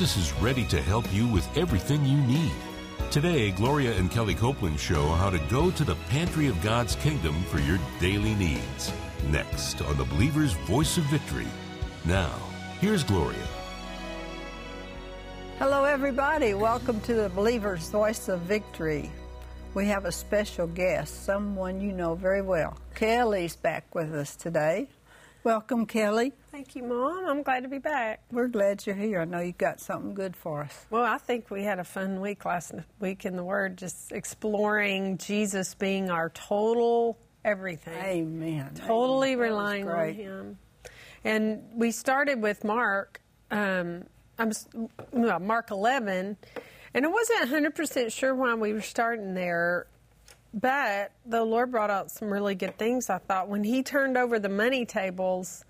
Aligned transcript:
Jesus 0.00 0.32
is 0.32 0.40
ready 0.40 0.64
to 0.64 0.80
help 0.80 1.04
you 1.12 1.28
with 1.28 1.46
everything 1.58 2.02
you 2.06 2.16
need. 2.22 2.54
Today, 3.10 3.50
Gloria 3.50 3.92
and 3.92 4.10
Kellie 4.10 4.34
Copeland 4.34 4.80
show 4.80 5.06
how 5.08 5.28
to 5.28 5.38
go 5.50 5.70
to 5.72 5.84
the 5.84 5.94
pantry 6.08 6.46
of 6.46 6.58
God's 6.62 6.96
kingdom 6.96 7.34
for 7.50 7.58
your 7.58 7.78
daily 8.00 8.34
needs. 8.36 8.94
Next 9.26 9.82
on 9.82 9.98
the 9.98 10.06
Believer's 10.06 10.54
Voice 10.54 10.96
of 10.96 11.04
Victory. 11.04 11.48
Now, 12.06 12.32
here's 12.80 13.04
Gloria. 13.04 13.46
Hello, 15.58 15.84
everybody. 15.84 16.54
Welcome 16.54 17.02
to 17.02 17.12
the 17.12 17.28
Believer's 17.28 17.90
Voice 17.90 18.30
of 18.30 18.40
Victory. 18.40 19.12
We 19.74 19.84
have 19.88 20.06
a 20.06 20.12
special 20.12 20.66
guest, 20.66 21.26
someone 21.26 21.78
you 21.78 21.92
know 21.92 22.14
very 22.14 22.40
well. 22.40 22.78
Kellie's 22.94 23.54
back 23.54 23.94
with 23.94 24.14
us 24.14 24.34
today. 24.34 24.88
Welcome, 25.42 25.86
Kellie. 25.86 26.34
Thank 26.50 26.76
you, 26.76 26.82
Mom. 26.82 27.24
I'm 27.26 27.42
glad 27.42 27.62
to 27.62 27.68
be 27.70 27.78
back. 27.78 28.20
We're 28.30 28.48
glad 28.48 28.84
you're 28.86 28.94
here. 28.94 29.22
I 29.22 29.24
know 29.24 29.40
you've 29.40 29.56
got 29.56 29.80
something 29.80 30.12
good 30.12 30.36
for 30.36 30.60
us. 30.60 30.84
Well, 30.90 31.02
I 31.04 31.16
think 31.16 31.50
we 31.50 31.62
had 31.62 31.78
a 31.78 31.84
fun 31.84 32.20
week 32.20 32.44
last 32.44 32.72
week 32.98 33.24
in 33.24 33.36
the 33.36 33.42
Word, 33.44 33.78
just 33.78 34.12
exploring 34.12 35.16
Jesus 35.16 35.74
being 35.74 36.10
our 36.10 36.28
total 36.28 37.16
everything. 37.42 37.94
Amen. 37.94 38.74
Totally 38.74 39.32
Amen. 39.32 39.38
relying 39.38 39.88
on 39.88 40.12
Him. 40.12 40.58
And 41.24 41.62
we 41.74 41.90
started 41.90 42.42
with 42.42 42.62
Mark, 42.62 43.22
um, 43.50 44.04
I'm 44.38 44.52
well, 45.12 45.38
Mark 45.38 45.70
11, 45.70 46.36
and 46.92 47.06
I 47.06 47.08
wasn't 47.08 47.50
100% 47.50 48.12
sure 48.12 48.34
why 48.34 48.54
we 48.54 48.74
were 48.74 48.82
starting 48.82 49.32
there. 49.32 49.86
But 50.52 51.12
the 51.24 51.44
Lord 51.44 51.70
brought 51.70 51.90
out 51.90 52.10
some 52.10 52.32
really 52.32 52.54
good 52.54 52.76
things, 52.76 53.08
I 53.08 53.18
thought. 53.18 53.48
When 53.48 53.64
He 53.64 53.82
turned 53.82 54.16
over 54.16 54.38
the 54.38 54.48
money 54.48 54.84
tables, 54.84 55.64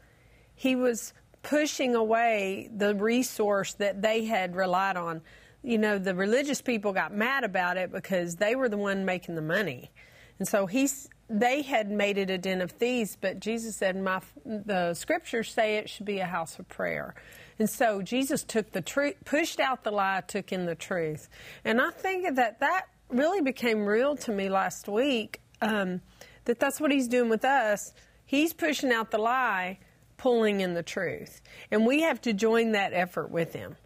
He 0.55 0.75
was 0.77 1.13
pushing 1.43 1.95
away 1.95 2.71
the 2.75 2.95
resource 2.95 3.75
that 3.75 4.03
they 4.03 4.25
had 4.25 4.55
relied 4.57 4.97
on. 4.97 5.23
You 5.63 5.79
know, 5.79 5.99
the 5.99 6.15
religious 6.15 6.63
people 6.63 6.93
got 6.93 7.13
mad 7.13 7.45
about 7.45 7.77
it 7.77 7.93
because 7.93 8.37
they 8.37 8.55
were 8.57 8.69
the 8.69 8.79
one 8.79 9.05
making 9.05 9.35
the 9.35 9.43
money. 9.43 9.91
And 10.39 10.49
so 10.49 10.67
he's 10.67 11.09
they 11.33 11.63
had 11.63 11.91
made 11.91 12.19
it 12.19 12.29
a 12.29 12.39
den 12.39 12.61
of 12.61 12.73
thieves, 12.73 13.17
but 13.21 13.39
Jesus 13.39 13.77
said, 13.77 13.97
"My 13.97 14.21
the 14.45 14.95
scriptures 14.95 15.53
say 15.53 15.77
it 15.77 15.89
should 15.89 16.07
be 16.07 16.19
a 16.19 16.27
house 16.27 16.59
of 16.59 16.69
prayer." 16.69 17.15
And 17.59 17.69
so 17.69 18.03
Jesus 18.03 18.43
took 18.43 18.73
the 18.73 18.81
truth, 18.81 19.17
pushed 19.25 19.61
out 19.61 19.85
the 19.85 19.91
lie, 19.91 20.23
took 20.27 20.51
in 20.51 20.65
the 20.65 20.75
truth. 20.75 21.29
And 21.65 21.81
I 21.81 21.91
think 21.91 22.37
that 22.37 22.61
that 22.61 22.87
really 23.11 23.41
became 23.41 23.85
real 23.85 24.17
to 24.17 24.33
me 24.33 24.49
last 24.49 24.89
week. 24.89 25.41
Um, 25.63 26.01
that 26.45 26.59
that's 26.59 26.81
what 26.81 26.91
he's 26.91 27.09
doing 27.09 27.29
with 27.29 27.45
us. 27.45 27.93
He's 28.25 28.53
pushing 28.53 28.93
out 28.93 29.11
the 29.11 29.19
lie, 29.19 29.79
pulling 30.17 30.61
in 30.61 30.75
the 30.75 30.83
truth, 30.83 31.41
and 31.71 31.87
we 31.87 32.03
have 32.03 32.21
to 32.23 32.33
join 32.33 32.73
that 32.73 32.93
effort 32.93 33.31
with 33.31 33.53
him. 33.53 33.77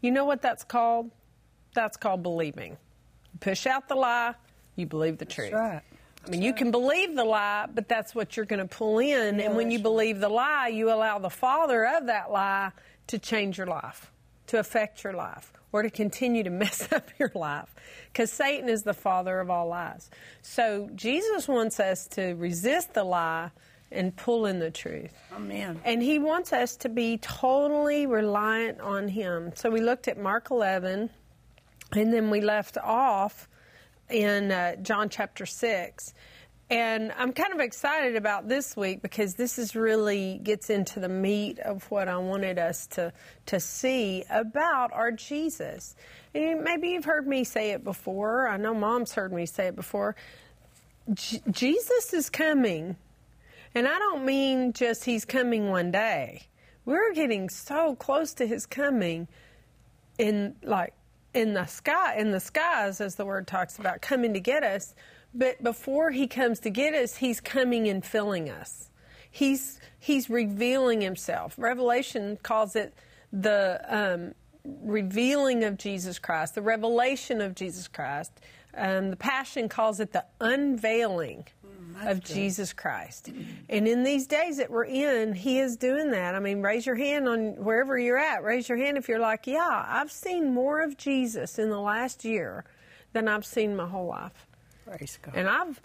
You 0.00 0.10
know 0.10 0.24
what 0.24 0.42
that's 0.42 0.64
called? 0.64 1.10
That's 1.74 1.96
called 1.96 2.22
believing. 2.22 2.72
You 3.32 3.38
push 3.40 3.66
out 3.66 3.88
the 3.88 3.94
lie, 3.94 4.34
you 4.76 4.86
believe 4.86 5.18
the 5.18 5.24
truth. 5.24 5.50
That's 5.50 5.60
right. 5.60 5.82
I 6.26 6.30
mean, 6.30 6.42
you 6.42 6.54
can 6.54 6.70
believe 6.70 7.14
the 7.14 7.24
lie, 7.24 7.66
but 7.72 7.88
that's 7.88 8.14
what 8.14 8.36
you're 8.36 8.46
going 8.46 8.66
to 8.66 8.66
pull 8.66 8.98
in. 8.98 9.38
Yeah, 9.38 9.46
and 9.46 9.56
when 9.56 9.70
you 9.70 9.78
believe 9.78 10.18
the 10.18 10.28
lie, 10.28 10.68
you 10.68 10.90
allow 10.90 11.18
the 11.18 11.30
father 11.30 11.86
of 11.86 12.06
that 12.06 12.32
lie 12.32 12.72
to 13.08 13.18
change 13.18 13.58
your 13.58 13.68
life, 13.68 14.10
to 14.48 14.58
affect 14.58 15.04
your 15.04 15.12
life, 15.12 15.52
or 15.72 15.82
to 15.82 15.90
continue 15.90 16.42
to 16.42 16.50
mess 16.64 16.92
up 16.92 17.10
your 17.18 17.32
life. 17.34 17.74
Because 18.12 18.30
Satan 18.30 18.68
is 18.68 18.82
the 18.82 18.94
father 18.94 19.40
of 19.40 19.50
all 19.50 19.68
lies. 19.68 20.10
So 20.42 20.88
Jesus 20.94 21.48
wants 21.48 21.80
us 21.80 22.06
to 22.08 22.34
resist 22.34 22.94
the 22.94 23.04
lie 23.04 23.50
and 23.92 24.14
pull 24.16 24.46
in 24.46 24.58
the 24.58 24.70
truth. 24.70 25.12
Amen. 25.32 25.80
And 25.84 26.02
he 26.02 26.18
wants 26.18 26.52
us 26.52 26.76
to 26.78 26.88
be 26.88 27.18
totally 27.18 28.06
reliant 28.06 28.80
on 28.80 29.08
him. 29.08 29.52
So 29.54 29.70
we 29.70 29.80
looked 29.80 30.08
at 30.08 30.18
Mark 30.18 30.48
11, 30.50 31.08
and 31.92 32.12
then 32.12 32.30
we 32.30 32.40
left 32.40 32.78
off 32.78 33.48
in 34.10 34.50
uh, 34.50 34.76
John 34.76 35.08
chapter 35.08 35.46
6. 35.46 36.14
And 36.68 37.12
I'm 37.16 37.32
kind 37.32 37.52
of 37.52 37.60
excited 37.60 38.16
about 38.16 38.48
this 38.48 38.76
week 38.76 39.00
because 39.00 39.34
this 39.34 39.56
is 39.56 39.76
really 39.76 40.40
gets 40.42 40.68
into 40.68 40.98
the 40.98 41.08
meat 41.08 41.60
of 41.60 41.88
what 41.92 42.08
I 42.08 42.16
wanted 42.16 42.58
us 42.58 42.88
to 42.88 43.12
to 43.46 43.60
see 43.60 44.24
about 44.28 44.92
our 44.92 45.12
Jesus. 45.12 45.94
And 46.34 46.62
maybe 46.62 46.88
you've 46.88 47.04
heard 47.04 47.28
me 47.28 47.44
say 47.44 47.70
it 47.70 47.84
before. 47.84 48.48
I 48.48 48.56
know 48.56 48.74
Mom's 48.74 49.12
heard 49.12 49.32
me 49.32 49.46
say 49.46 49.68
it 49.68 49.76
before. 49.76 50.16
J- 51.14 51.40
Jesus 51.52 52.12
is 52.12 52.28
coming. 52.28 52.96
And 53.76 53.86
I 53.86 53.98
don't 53.98 54.24
mean 54.24 54.72
just 54.72 55.04
he's 55.04 55.24
coming 55.24 55.70
one 55.70 55.92
day. 55.92 56.46
We're 56.84 57.12
getting 57.12 57.48
so 57.48 57.94
close 57.94 58.34
to 58.34 58.46
his 58.46 58.66
coming 58.66 59.28
in 60.18 60.56
like 60.64 60.94
in 61.32 61.54
the 61.54 61.66
sky 61.66 62.16
in 62.16 62.32
the 62.32 62.40
skies 62.40 63.00
as 63.00 63.14
the 63.14 63.24
word 63.24 63.46
talks 63.46 63.78
about 63.78 64.00
coming 64.00 64.32
to 64.34 64.40
get 64.40 64.64
us 64.64 64.94
but 65.34 65.62
before 65.62 66.10
he 66.10 66.26
comes 66.26 66.60
to 66.60 66.70
get 66.70 66.94
us 66.94 67.16
he's 67.16 67.40
coming 67.40 67.88
and 67.88 68.04
filling 68.04 68.48
us 68.48 68.90
he's 69.30 69.80
he's 69.98 70.28
revealing 70.30 71.00
himself 71.00 71.54
revelation 71.58 72.38
calls 72.42 72.76
it 72.76 72.94
the 73.32 73.80
um, 73.88 74.34
revealing 74.82 75.64
of 75.64 75.76
jesus 75.76 76.18
christ 76.18 76.54
the 76.54 76.62
revelation 76.62 77.40
of 77.40 77.54
jesus 77.54 77.88
christ 77.88 78.32
um, 78.76 79.10
the 79.10 79.16
passion 79.16 79.68
calls 79.68 80.00
it 80.00 80.12
the 80.12 80.24
unveiling 80.40 81.46
of 82.04 82.22
Jesus 82.22 82.72
Christ. 82.72 83.30
And 83.68 83.88
in 83.88 84.02
these 84.02 84.26
days 84.26 84.58
that 84.58 84.70
we're 84.70 84.84
in, 84.84 85.34
He 85.34 85.58
is 85.58 85.76
doing 85.76 86.10
that. 86.10 86.34
I 86.34 86.40
mean, 86.40 86.60
raise 86.60 86.86
your 86.86 86.96
hand 86.96 87.28
on 87.28 87.54
wherever 87.56 87.98
you're 87.98 88.18
at. 88.18 88.42
Raise 88.42 88.68
your 88.68 88.78
hand 88.78 88.96
if 88.96 89.08
you're 89.08 89.18
like, 89.18 89.46
yeah, 89.46 89.84
I've 89.88 90.12
seen 90.12 90.52
more 90.52 90.82
of 90.82 90.96
Jesus 90.96 91.58
in 91.58 91.70
the 91.70 91.80
last 91.80 92.24
year 92.24 92.64
than 93.12 93.28
I've 93.28 93.46
seen 93.46 93.76
my 93.76 93.86
whole 93.86 94.06
life. 94.06 94.46
Praise 94.86 95.18
God. 95.20 95.34
And 95.34 95.48
I've 95.48 95.80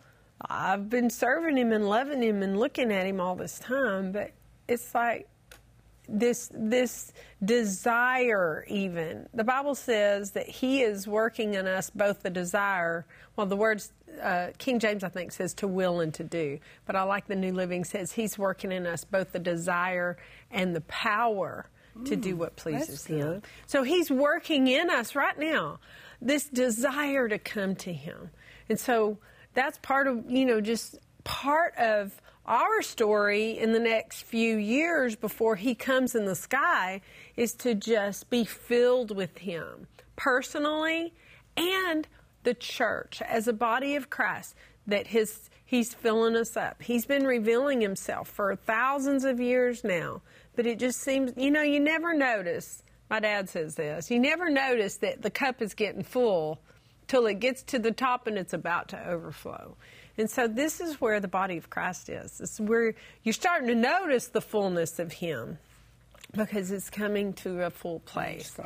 I've 0.49 0.89
been 0.89 1.09
serving 1.09 1.57
Him 1.57 1.71
and 1.71 1.87
loving 1.87 2.21
Him 2.21 2.43
and 2.43 2.59
looking 2.59 2.91
at 2.91 3.05
Him 3.05 3.19
all 3.19 3.35
this 3.35 3.59
time, 3.59 4.11
but 4.11 4.31
it's 4.67 4.93
like 4.93 5.27
this 6.07 6.49
this 6.53 7.13
desire 7.43 8.65
even. 8.67 9.27
The 9.33 9.43
bible 9.43 9.75
says 9.75 10.31
that 10.31 10.47
he 10.47 10.81
is 10.81 11.07
working 11.07 11.53
in 11.53 11.67
us 11.67 11.89
both 11.89 12.21
the 12.23 12.29
desire 12.29 13.05
well 13.35 13.47
the 13.47 13.55
words 13.55 13.93
uh, 14.21 14.47
king 14.57 14.79
james 14.79 15.03
i 15.03 15.09
think 15.09 15.31
says 15.31 15.53
to 15.55 15.67
will 15.67 16.01
and 16.01 16.13
to 16.15 16.23
do. 16.23 16.59
But 16.85 16.95
i 16.95 17.03
like 17.03 17.27
the 17.27 17.35
new 17.35 17.53
living 17.53 17.83
says 17.83 18.11
he's 18.11 18.37
working 18.37 18.71
in 18.71 18.85
us 18.85 19.03
both 19.05 19.31
the 19.31 19.39
desire 19.39 20.17
and 20.49 20.75
the 20.75 20.81
power 20.81 21.69
to 22.05 22.15
do 22.15 22.37
what 22.37 22.55
pleases 22.55 23.05
him. 23.05 23.41
so 23.67 23.83
he's 23.83 24.09
working 24.09 24.67
in 24.67 24.89
us 24.89 25.13
right 25.13 25.37
now. 25.37 25.79
This 26.21 26.45
desire 26.45 27.27
to 27.27 27.37
come 27.37 27.75
to 27.77 27.91
him 27.91 28.29
and 28.69 28.79
so 28.79 29.17
that's 29.53 29.77
part 29.79 30.07
of 30.07 30.29
you 30.29 30.45
know 30.45 30.61
just 30.61 30.97
part 31.23 31.75
of 31.77 32.21
our 32.45 32.81
story 32.81 33.57
in 33.57 33.71
the 33.71 33.79
next 33.79 34.23
few 34.23 34.57
years 34.57 35.15
before 35.15 35.55
he 35.55 35.75
comes 35.75 36.15
in 36.15 36.25
the 36.25 36.35
sky 36.35 37.01
is 37.37 37.53
to 37.53 37.75
just 37.75 38.29
be 38.29 38.43
filled 38.43 39.15
with 39.15 39.37
him 39.37 39.87
personally 40.15 41.13
and 41.55 42.07
the 42.43 42.53
church 42.53 43.21
as 43.21 43.47
a 43.47 43.53
body 43.53 43.95
of 43.95 44.09
Christ 44.09 44.55
that 44.87 45.07
his 45.07 45.49
he's 45.63 45.93
filling 45.93 46.35
us 46.35 46.57
up. 46.57 46.81
He's 46.81 47.05
been 47.05 47.25
revealing 47.25 47.81
himself 47.81 48.27
for 48.27 48.55
thousands 48.55 49.23
of 49.23 49.39
years 49.39 49.83
now, 49.83 50.21
but 50.55 50.65
it 50.65 50.79
just 50.79 50.99
seems 50.99 51.31
you 51.37 51.51
know 51.51 51.61
you 51.61 51.79
never 51.79 52.13
notice. 52.13 52.83
My 53.09 53.19
dad 53.19 53.49
says 53.49 53.75
this. 53.75 54.09
You 54.09 54.19
never 54.19 54.49
notice 54.49 54.97
that 54.97 55.21
the 55.21 55.29
cup 55.29 55.61
is 55.61 55.73
getting 55.73 56.03
full 56.03 56.61
till 57.11 57.25
it 57.25 57.41
gets 57.41 57.61
to 57.61 57.77
the 57.77 57.91
top 57.91 58.25
and 58.25 58.37
it's 58.37 58.53
about 58.53 58.87
to 58.87 59.09
overflow. 59.09 59.75
And 60.17 60.29
so 60.29 60.47
this 60.47 60.79
is 60.79 61.01
where 61.01 61.19
the 61.19 61.27
body 61.27 61.57
of 61.57 61.69
Christ 61.69 62.07
is. 62.07 62.39
It's 62.39 62.57
where 62.57 62.95
you're 63.23 63.33
starting 63.33 63.67
to 63.67 63.75
notice 63.75 64.27
the 64.27 64.39
fullness 64.39 64.97
of 64.97 65.11
Him 65.11 65.57
because 66.31 66.71
it's 66.71 66.89
coming 66.89 67.33
to 67.33 67.65
a 67.65 67.69
full 67.69 67.99
place. 67.99 68.57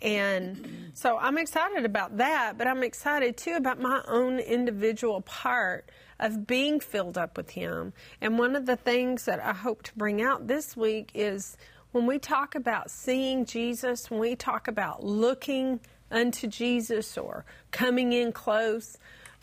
And 0.00 0.90
so 0.94 1.16
I'm 1.16 1.38
excited 1.38 1.84
about 1.84 2.16
that, 2.16 2.58
but 2.58 2.66
I'm 2.66 2.82
excited 2.82 3.36
too 3.36 3.54
about 3.54 3.80
my 3.80 4.02
own 4.08 4.40
individual 4.40 5.20
part 5.20 5.88
of 6.18 6.44
being 6.44 6.80
filled 6.80 7.16
up 7.16 7.36
with 7.36 7.50
Him. 7.50 7.92
And 8.20 8.36
one 8.36 8.56
of 8.56 8.66
the 8.66 8.74
things 8.74 9.26
that 9.26 9.38
I 9.38 9.52
hope 9.52 9.84
to 9.84 9.94
bring 9.94 10.20
out 10.20 10.48
this 10.48 10.76
week 10.76 11.12
is 11.14 11.56
when 11.92 12.06
we 12.06 12.18
talk 12.18 12.56
about 12.56 12.90
seeing 12.90 13.44
Jesus, 13.44 14.10
when 14.10 14.18
we 14.18 14.34
talk 14.34 14.66
about 14.66 15.04
looking 15.04 15.78
unto 16.12 16.46
Jesus 16.46 17.18
or 17.18 17.44
coming 17.70 18.12
in 18.12 18.32
close, 18.32 18.98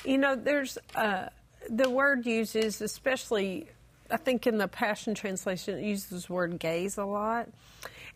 you 0.06 0.18
know, 0.18 0.36
there's 0.36 0.78
uh, 0.96 1.28
the 1.70 1.90
word 1.90 2.26
uses, 2.26 2.82
especially 2.82 3.68
I 4.12 4.18
think 4.18 4.48
in 4.48 4.58
the 4.58 4.68
Passion 4.68 5.14
Translation, 5.14 5.78
it 5.78 5.84
uses 5.84 6.26
the 6.26 6.34
word 6.34 6.60
gaze 6.60 6.98
a 6.98 7.06
lot. 7.06 7.50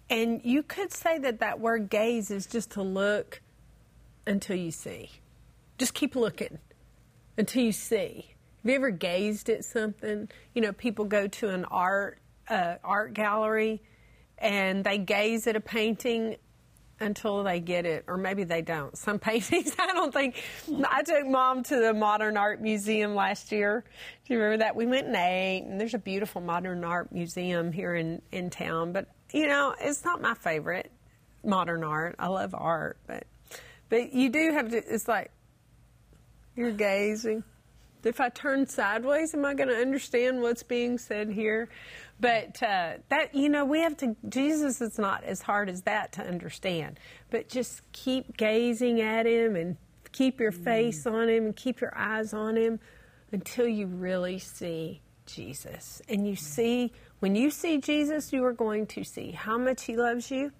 And 0.09 0.41
you 0.43 0.63
could 0.63 0.91
say 0.91 1.17
that 1.19 1.39
that 1.39 1.59
word 1.59 1.89
gaze 1.89 2.31
is 2.31 2.45
just 2.45 2.71
to 2.71 2.81
look 2.81 3.41
until 4.25 4.55
you 4.55 4.71
see. 4.71 5.09
Just 5.77 5.93
keep 5.93 6.15
looking 6.15 6.59
until 7.37 7.63
you 7.63 7.71
see. 7.71 8.33
Have 8.63 8.69
you 8.69 8.75
ever 8.75 8.91
gazed 8.91 9.49
at 9.49 9.65
something? 9.65 10.29
You 10.53 10.61
know, 10.61 10.71
people 10.71 11.05
go 11.05 11.27
to 11.27 11.49
an 11.49 11.65
art 11.65 12.19
uh, 12.49 12.75
art 12.83 13.13
gallery 13.13 13.81
and 14.37 14.83
they 14.83 14.97
gaze 14.97 15.47
at 15.47 15.55
a 15.55 15.61
painting 15.61 16.35
until 16.99 17.43
they 17.43 17.59
get 17.59 17.85
it, 17.85 18.05
or 18.07 18.17
maybe 18.17 18.43
they 18.43 18.61
don't. 18.61 18.97
Some 18.97 19.19
paintings, 19.19 19.75
I 19.79 19.87
don't 19.87 20.13
think. 20.13 20.43
I 20.89 21.03
took 21.03 21.25
mom 21.27 21.63
to 21.63 21.79
the 21.79 21.93
Modern 21.93 22.37
Art 22.37 22.61
Museum 22.61 23.15
last 23.15 23.51
year. 23.51 23.83
Do 24.25 24.33
you 24.33 24.39
remember 24.39 24.63
that? 24.63 24.75
We 24.75 24.85
went 24.85 25.07
and 25.07 25.15
ate, 25.15 25.63
and 25.65 25.79
there's 25.79 25.93
a 25.93 25.99
beautiful 25.99 26.41
modern 26.41 26.83
art 26.83 27.11
museum 27.11 27.71
here 27.71 27.95
in, 27.95 28.21
in 28.31 28.49
town. 28.49 28.93
But, 28.93 29.07
you 29.31 29.47
know, 29.47 29.75
it's 29.79 30.05
not 30.05 30.21
my 30.21 30.33
favorite 30.33 30.91
modern 31.43 31.83
art. 31.83 32.15
I 32.19 32.27
love 32.27 32.55
art, 32.57 32.97
but 33.07 33.25
but 33.89 34.11
you 34.11 34.29
do 34.29 34.51
have 34.53 34.71
to, 34.71 34.77
it's 34.77 35.07
like 35.07 35.29
you're 36.55 36.71
gazing. 36.71 37.43
If 38.05 38.19
I 38.19 38.29
turn 38.29 38.67
sideways, 38.67 39.33
am 39.33 39.45
I 39.45 39.53
going 39.53 39.69
to 39.69 39.75
understand 39.75 40.41
what's 40.41 40.63
being 40.63 40.97
said 40.97 41.29
here? 41.29 41.69
But 42.19 42.61
uh, 42.61 42.93
that, 43.09 43.33
you 43.33 43.49
know, 43.49 43.65
we 43.65 43.79
have 43.81 43.97
to, 43.97 44.15
Jesus 44.29 44.81
is 44.81 44.97
not 44.97 45.23
as 45.23 45.41
hard 45.41 45.69
as 45.69 45.81
that 45.83 46.11
to 46.13 46.21
understand. 46.21 46.99
But 47.29 47.49
just 47.49 47.81
keep 47.91 48.37
gazing 48.37 49.01
at 49.01 49.25
him 49.25 49.55
and 49.55 49.77
keep 50.11 50.39
your 50.39 50.51
face 50.51 51.05
on 51.05 51.29
him 51.29 51.45
and 51.45 51.55
keep 51.55 51.81
your 51.81 51.97
eyes 51.97 52.33
on 52.33 52.55
him 52.55 52.79
until 53.31 53.67
you 53.67 53.87
really 53.87 54.39
see 54.39 55.01
Jesus. 55.25 56.01
And 56.07 56.27
you 56.27 56.35
see, 56.35 56.93
when 57.19 57.35
you 57.35 57.49
see 57.49 57.79
Jesus, 57.79 58.31
you 58.31 58.45
are 58.45 58.53
going 58.53 58.85
to 58.87 59.03
see 59.03 59.31
how 59.31 59.57
much 59.57 59.83
he 59.85 59.97
loves 59.97 60.29
you. 60.29 60.51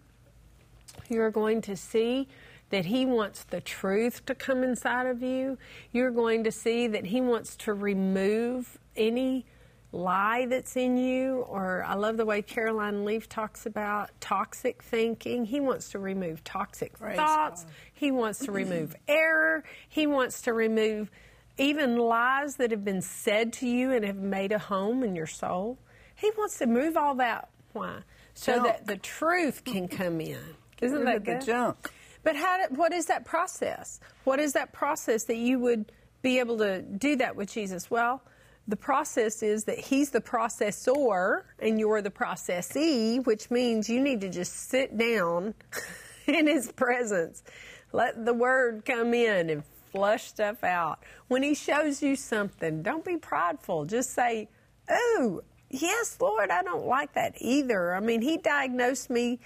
You're 1.09 1.31
going 1.31 1.61
to 1.61 1.75
see 1.75 2.27
that 2.73 2.85
He 2.85 3.05
wants 3.05 3.43
the 3.43 3.61
truth 3.61 4.25
to 4.25 4.33
come 4.33 4.63
inside 4.63 5.05
of 5.05 5.21
you. 5.21 5.59
You're 5.91 6.09
going 6.09 6.43
to 6.45 6.51
see 6.51 6.87
that 6.87 7.05
He 7.05 7.21
wants 7.21 7.55
to 7.57 7.73
remove 7.73 8.79
any 8.95 9.45
lie 9.91 10.47
that's 10.49 10.75
in 10.75 10.97
you, 10.97 11.45
or 11.47 11.83
I 11.87 11.93
love 11.93 12.17
the 12.17 12.25
way 12.25 12.41
Caroline 12.41 13.05
Leaf 13.05 13.29
talks 13.29 13.67
about 13.67 14.09
toxic 14.19 14.81
thinking. 14.81 15.45
He 15.45 15.59
wants 15.59 15.91
to 15.91 15.99
remove 15.99 16.43
toxic 16.43 16.97
Praise 16.97 17.15
thoughts, 17.15 17.63
God. 17.63 17.73
He 17.93 18.09
wants 18.09 18.39
to 18.39 18.51
remove 18.51 18.95
error, 19.07 19.63
He 19.87 20.07
wants 20.07 20.41
to 20.41 20.53
remove 20.53 21.11
even 21.59 21.97
lies 21.97 22.55
that 22.55 22.71
have 22.71 22.83
been 22.83 23.03
said 23.03 23.53
to 23.53 23.67
you 23.67 23.91
and 23.91 24.03
have 24.03 24.17
made 24.17 24.51
a 24.51 24.57
home 24.57 25.03
in 25.03 25.15
your 25.15 25.27
soul. 25.27 25.77
He 26.15 26.31
wants 26.35 26.57
to 26.57 26.65
move 26.65 26.97
all 26.97 27.13
that. 27.15 27.49
Why? 27.73 27.99
So 28.33 28.63
that 28.63 28.87
the 28.87 28.97
truth 28.97 29.63
can 29.63 29.87
come 29.87 30.19
in. 30.19 30.39
Isn't 30.81 31.05
that 31.05 31.23
good? 31.23 31.41
Junk. 31.41 31.91
But 32.23 32.35
how? 32.35 32.67
what 32.69 32.93
is 32.93 33.07
that 33.07 33.25
process? 33.25 33.99
What 34.23 34.39
is 34.39 34.53
that 34.53 34.71
process 34.73 35.25
that 35.25 35.37
you 35.37 35.59
would 35.59 35.91
be 36.21 36.39
able 36.39 36.57
to 36.59 36.81
do 36.81 37.17
that 37.17 37.35
with 37.35 37.51
Jesus? 37.51 37.91
Well, 37.91 38.21
the 38.67 38.77
process 38.77 39.43
is 39.43 39.65
that 39.65 39.77
He's 39.77 40.09
the 40.09 40.21
processor 40.21 41.43
and 41.59 41.79
you're 41.79 42.01
the 42.01 42.11
processee, 42.11 43.19
which 43.19 43.51
means 43.51 43.89
you 43.89 43.99
need 43.99 44.21
to 44.21 44.29
just 44.29 44.69
sit 44.69 44.97
down 44.97 45.53
in 46.27 46.47
His 46.47 46.71
presence. 46.71 47.43
Let 47.91 48.25
the 48.25 48.33
Word 48.33 48.85
come 48.85 49.13
in 49.13 49.49
and 49.49 49.63
flush 49.91 50.23
stuff 50.29 50.63
out. 50.63 50.99
When 51.27 51.43
He 51.43 51.53
shows 51.53 52.01
you 52.01 52.15
something, 52.15 52.81
don't 52.81 53.03
be 53.03 53.17
prideful. 53.17 53.85
Just 53.85 54.11
say, 54.11 54.47
Oh, 54.89 55.41
yes, 55.69 56.17
Lord, 56.21 56.49
I 56.49 56.63
don't 56.63 56.85
like 56.85 57.13
that 57.13 57.33
either. 57.39 57.93
I 57.93 57.99
mean, 57.99 58.21
He 58.21 58.37
diagnosed 58.37 59.09
me 59.09 59.39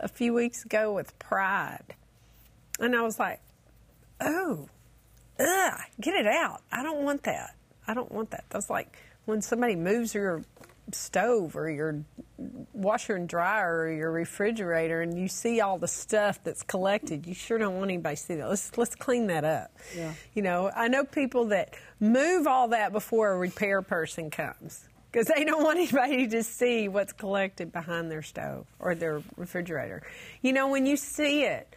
a 0.00 0.08
few 0.08 0.34
weeks 0.34 0.64
ago 0.64 0.92
with 0.92 1.18
pride. 1.18 1.94
And 2.78 2.94
I 2.94 3.02
was 3.02 3.18
like, 3.18 3.40
oh, 4.20 4.68
ugh, 5.38 5.80
get 6.00 6.14
it 6.14 6.26
out. 6.26 6.62
I 6.70 6.82
don't 6.82 7.02
want 7.02 7.24
that. 7.24 7.54
I 7.86 7.94
don't 7.94 8.12
want 8.12 8.30
that. 8.30 8.44
That's 8.50 8.70
like 8.70 8.96
when 9.24 9.42
somebody 9.42 9.76
moves 9.76 10.14
your 10.14 10.44
stove 10.92 11.56
or 11.56 11.68
your 11.68 12.02
washer 12.72 13.16
and 13.16 13.28
dryer 13.28 13.80
or 13.80 13.92
your 13.92 14.10
refrigerator 14.10 15.02
and 15.02 15.18
you 15.18 15.28
see 15.28 15.60
all 15.60 15.78
the 15.78 15.88
stuff 15.88 16.42
that's 16.42 16.62
collected 16.62 17.26
you 17.26 17.34
sure 17.34 17.58
don't 17.58 17.76
want 17.76 17.90
anybody 17.90 18.16
to 18.16 18.22
see 18.22 18.34
that 18.36 18.48
let's 18.48 18.76
let's 18.78 18.94
clean 18.94 19.26
that 19.26 19.44
up 19.44 19.70
yeah. 19.94 20.14
you 20.34 20.40
know 20.40 20.70
i 20.74 20.88
know 20.88 21.04
people 21.04 21.46
that 21.46 21.74
move 22.00 22.46
all 22.46 22.68
that 22.68 22.90
before 22.92 23.32
a 23.32 23.36
repair 23.36 23.82
person 23.82 24.30
comes 24.30 24.88
because 25.10 25.26
they 25.34 25.44
don't 25.44 25.62
want 25.62 25.78
anybody 25.78 26.26
to 26.28 26.42
see 26.42 26.88
what's 26.88 27.12
collected 27.12 27.72
behind 27.72 28.10
their 28.10 28.22
stove 28.22 28.66
or 28.78 28.94
their 28.94 29.22
refrigerator. 29.36 30.02
You 30.42 30.52
know, 30.52 30.68
when 30.68 30.86
you 30.86 30.96
see 30.96 31.44
it, 31.44 31.74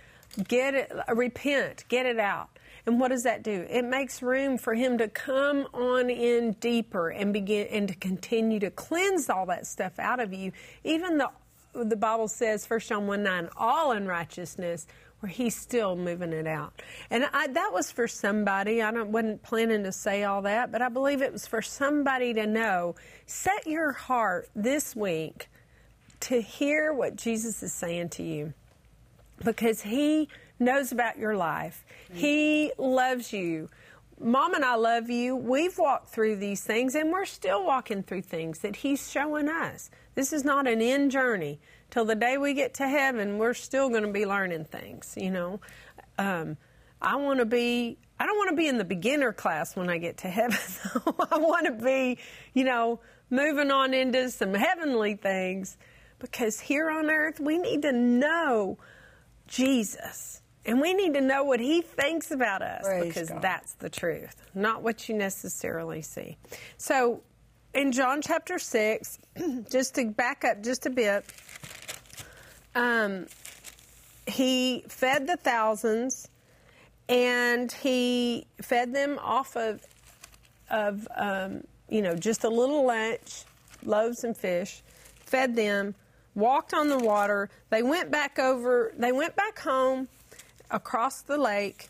get 0.47 0.73
it, 0.73 0.91
uh, 0.91 1.15
repent, 1.15 1.85
get 1.87 2.05
it 2.05 2.19
out. 2.19 2.49
And 2.85 2.99
what 2.99 3.09
does 3.09 3.23
that 3.23 3.43
do? 3.43 3.65
It 3.69 3.85
makes 3.85 4.21
room 4.21 4.57
for 4.57 4.73
him 4.73 4.97
to 4.97 5.07
come 5.07 5.67
on 5.73 6.09
in 6.09 6.53
deeper 6.53 7.09
and 7.09 7.31
begin 7.31 7.67
and 7.67 7.87
to 7.87 7.95
continue 7.95 8.59
to 8.59 8.71
cleanse 8.71 9.29
all 9.29 9.45
that 9.47 9.67
stuff 9.67 9.99
out 9.99 10.19
of 10.19 10.33
you. 10.33 10.51
Even 10.83 11.17
the 11.17 11.29
the 11.73 11.95
Bible 11.95 12.27
says, 12.27 12.69
1 12.69 12.79
John 12.81 13.07
1 13.07 13.23
9, 13.23 13.49
all 13.55 13.91
unrighteousness 13.91 14.87
where 15.21 15.31
he's 15.31 15.55
still 15.55 15.95
moving 15.95 16.33
it 16.33 16.47
out. 16.47 16.81
And 17.09 17.25
I, 17.31 17.47
that 17.47 17.71
was 17.71 17.91
for 17.91 18.07
somebody. 18.07 18.81
I 18.81 18.91
wasn't 18.91 19.43
planning 19.43 19.83
to 19.83 19.91
say 19.91 20.23
all 20.23 20.41
that, 20.41 20.71
but 20.71 20.81
I 20.81 20.89
believe 20.89 21.21
it 21.21 21.31
was 21.31 21.47
for 21.47 21.61
somebody 21.61 22.33
to 22.33 22.45
know. 22.45 22.95
Set 23.27 23.65
your 23.65 23.91
heart 23.91 24.49
this 24.55 24.95
week 24.95 25.47
to 26.21 26.41
hear 26.41 26.91
what 26.91 27.15
Jesus 27.15 27.61
is 27.63 27.71
saying 27.71 28.09
to 28.09 28.23
you 28.23 28.53
because 29.43 29.81
he 29.81 30.27
knows 30.59 30.91
about 30.91 31.17
your 31.17 31.35
life. 31.35 31.83
He 32.11 32.71
loves 32.77 33.31
you. 33.31 33.69
Mom 34.19 34.53
and 34.53 34.63
I 34.63 34.75
love 34.75 35.09
you. 35.09 35.35
We've 35.35 35.77
walked 35.77 36.09
through 36.09 36.35
these 36.37 36.61
things 36.61 36.93
and 36.93 37.11
we're 37.11 37.25
still 37.25 37.65
walking 37.65 38.03
through 38.03 38.21
things 38.21 38.59
that 38.59 38.75
He's 38.75 39.09
showing 39.09 39.49
us. 39.49 39.89
This 40.13 40.31
is 40.31 40.43
not 40.43 40.67
an 40.67 40.81
end 40.81 41.11
journey 41.11 41.59
till 41.91 42.05
the 42.05 42.15
day 42.15 42.37
we 42.37 42.53
get 42.53 42.73
to 42.75 42.87
heaven, 42.87 43.37
we're 43.37 43.53
still 43.53 43.89
going 43.89 44.03
to 44.03 44.11
be 44.11 44.25
learning 44.25 44.65
things, 44.65 45.13
you 45.15 45.29
know. 45.29 45.59
Um, 46.17 46.57
I 47.01 47.17
want 47.17 47.39
to 47.39 47.45
be, 47.45 47.97
I 48.19 48.25
don't 48.25 48.37
want 48.37 48.49
to 48.49 48.55
be 48.55 48.67
in 48.67 48.77
the 48.77 48.85
beginner 48.85 49.33
class 49.33 49.75
when 49.75 49.89
I 49.89 49.97
get 49.97 50.17
to 50.19 50.27
heaven. 50.29 50.57
I 51.31 51.37
want 51.37 51.67
to 51.67 51.73
be, 51.73 52.17
you 52.53 52.63
know, 52.63 52.99
moving 53.29 53.71
on 53.71 53.93
into 53.93 54.29
some 54.31 54.53
heavenly 54.53 55.15
things 55.15 55.77
because 56.19 56.59
here 56.59 56.89
on 56.89 57.09
earth 57.09 57.39
we 57.39 57.57
need 57.57 57.83
to 57.83 57.91
know 57.91 58.77
Jesus. 59.47 60.41
And 60.63 60.79
we 60.79 60.93
need 60.93 61.15
to 61.15 61.21
know 61.21 61.43
what 61.43 61.59
he 61.59 61.81
thinks 61.81 62.29
about 62.29 62.61
us 62.61 62.83
Praise 62.83 63.07
because 63.07 63.29
God. 63.29 63.41
that's 63.41 63.73
the 63.73 63.89
truth, 63.89 64.35
not 64.53 64.83
what 64.83 65.09
you 65.09 65.15
necessarily 65.15 66.03
see. 66.03 66.37
So, 66.77 67.23
in 67.73 67.91
John 67.91 68.21
chapter 68.21 68.59
6, 68.59 69.17
just 69.71 69.95
to 69.95 70.05
back 70.05 70.43
up 70.43 70.61
just 70.61 70.85
a 70.85 70.91
bit, 70.91 71.25
um, 72.75 73.27
he 74.27 74.83
fed 74.87 75.27
the 75.27 75.37
thousands, 75.37 76.29
and 77.09 77.71
he 77.71 78.47
fed 78.61 78.93
them 78.93 79.19
off 79.21 79.55
of 79.55 79.85
of 80.69 81.07
um, 81.15 81.63
you 81.89 82.01
know 82.01 82.15
just 82.15 82.43
a 82.43 82.49
little 82.49 82.85
lunch, 82.85 83.43
loaves 83.83 84.23
and 84.23 84.35
fish. 84.35 84.81
Fed 85.25 85.55
them, 85.55 85.95
walked 86.35 86.73
on 86.73 86.89
the 86.89 86.99
water. 86.99 87.49
They 87.69 87.83
went 87.83 88.11
back 88.11 88.39
over. 88.39 88.93
They 88.97 89.11
went 89.11 89.35
back 89.35 89.59
home 89.59 90.07
across 90.69 91.21
the 91.21 91.37
lake. 91.37 91.87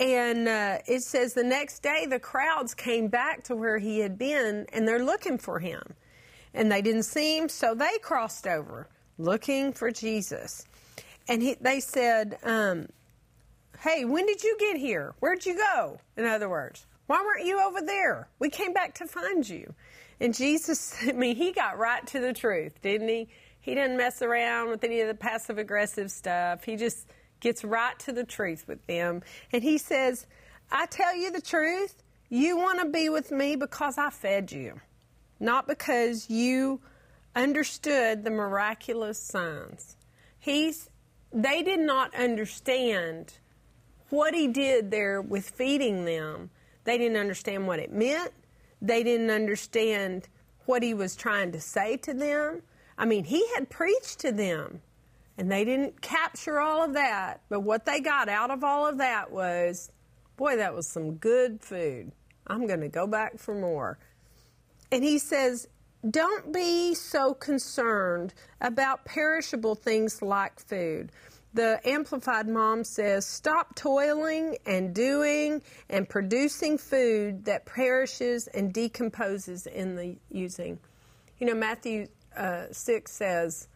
And 0.00 0.46
uh, 0.46 0.78
it 0.86 1.02
says 1.02 1.34
the 1.34 1.42
next 1.42 1.82
day 1.82 2.06
the 2.06 2.20
crowds 2.20 2.72
came 2.72 3.08
back 3.08 3.42
to 3.44 3.56
where 3.56 3.78
he 3.78 3.98
had 3.98 4.16
been 4.16 4.64
and 4.72 4.86
they're 4.86 5.04
looking 5.04 5.38
for 5.38 5.58
him. 5.58 5.82
And 6.54 6.70
they 6.70 6.82
didn't 6.82 7.02
see 7.02 7.36
him, 7.36 7.48
so 7.48 7.74
they 7.74 7.98
crossed 8.00 8.46
over 8.46 8.88
looking 9.18 9.72
for 9.72 9.90
Jesus. 9.90 10.64
And 11.28 11.42
he, 11.42 11.56
they 11.60 11.80
said, 11.80 12.38
um, 12.42 12.88
Hey, 13.80 14.04
when 14.04 14.26
did 14.26 14.42
you 14.42 14.56
get 14.58 14.76
here? 14.76 15.14
Where'd 15.20 15.46
you 15.46 15.56
go? 15.56 16.00
In 16.16 16.24
other 16.24 16.48
words, 16.48 16.84
why 17.06 17.22
weren't 17.22 17.46
you 17.46 17.60
over 17.60 17.80
there? 17.80 18.28
We 18.40 18.50
came 18.50 18.72
back 18.72 18.94
to 18.94 19.06
find 19.06 19.48
you. 19.48 19.72
And 20.20 20.34
Jesus, 20.34 20.96
I 21.06 21.12
mean, 21.12 21.36
he 21.36 21.52
got 21.52 21.78
right 21.78 22.04
to 22.08 22.20
the 22.20 22.32
truth, 22.32 22.80
didn't 22.82 23.08
he? 23.08 23.28
He 23.60 23.74
didn't 23.74 23.96
mess 23.96 24.22
around 24.22 24.70
with 24.70 24.82
any 24.82 25.00
of 25.00 25.08
the 25.08 25.14
passive 25.14 25.58
aggressive 25.58 26.10
stuff. 26.10 26.64
He 26.64 26.76
just 26.76 27.06
gets 27.40 27.62
right 27.64 27.98
to 28.00 28.12
the 28.12 28.24
truth 28.24 28.66
with 28.66 28.84
them. 28.86 29.22
And 29.52 29.62
he 29.62 29.78
says, 29.78 30.26
I 30.70 30.86
tell 30.86 31.14
you 31.16 31.30
the 31.30 31.40
truth. 31.40 32.02
You 32.30 32.56
want 32.56 32.80
to 32.80 32.88
be 32.88 33.08
with 33.08 33.30
me 33.30 33.56
because 33.56 33.96
I 33.96 34.10
fed 34.10 34.52
you, 34.52 34.80
not 35.40 35.66
because 35.66 36.28
you 36.28 36.80
understood 37.34 38.24
the 38.24 38.30
miraculous 38.30 39.18
signs. 39.18 39.96
He's, 40.38 40.90
they 41.32 41.62
did 41.62 41.80
not 41.80 42.14
understand 42.14 43.34
what 44.10 44.34
he 44.34 44.48
did 44.48 44.90
there 44.90 45.20
with 45.20 45.50
feeding 45.50 46.04
them. 46.04 46.50
They 46.84 46.98
didn't 46.98 47.18
understand 47.18 47.66
what 47.66 47.78
it 47.78 47.92
meant. 47.92 48.32
They 48.80 49.02
didn't 49.02 49.30
understand 49.30 50.28
what 50.66 50.82
he 50.82 50.94
was 50.94 51.16
trying 51.16 51.52
to 51.52 51.60
say 51.60 51.96
to 51.98 52.14
them. 52.14 52.62
I 52.96 53.04
mean, 53.04 53.24
he 53.24 53.46
had 53.54 53.68
preached 53.70 54.20
to 54.20 54.32
them 54.32 54.80
and 55.36 55.50
they 55.50 55.64
didn't 55.64 56.00
capture 56.00 56.58
all 56.58 56.84
of 56.84 56.94
that. 56.94 57.42
But 57.48 57.60
what 57.60 57.84
they 57.84 58.00
got 58.00 58.28
out 58.28 58.50
of 58.50 58.64
all 58.64 58.86
of 58.86 58.98
that 58.98 59.30
was 59.30 59.90
boy, 60.36 60.56
that 60.56 60.74
was 60.74 60.86
some 60.86 61.14
good 61.14 61.60
food. 61.60 62.12
I'm 62.46 62.66
going 62.66 62.80
to 62.80 62.88
go 62.88 63.06
back 63.06 63.38
for 63.38 63.54
more. 63.54 63.98
And 64.90 65.04
he 65.04 65.18
says, 65.18 65.68
don't 66.08 66.52
be 66.52 66.94
so 66.94 67.34
concerned 67.34 68.34
about 68.60 69.04
perishable 69.04 69.74
things 69.74 70.22
like 70.22 70.60
food. 70.60 71.10
the 71.54 71.80
Amplified 71.84 72.46
Mom 72.46 72.84
says, 72.84 73.26
Stop 73.26 73.74
toiling 73.74 74.58
and 74.66 74.94
doing 74.94 75.62
and 75.88 76.08
producing 76.08 76.78
food 76.78 77.44
that 77.46 77.66
perishes 77.66 78.46
and 78.48 78.72
decomposes 78.72 79.66
in 79.66 79.96
the 79.96 80.16
using. 80.30 80.78
You 81.38 81.46
know, 81.48 81.54
Matthew 81.54 82.06
uh, 82.36 82.66
6 82.70 83.10
says, 83.10 83.68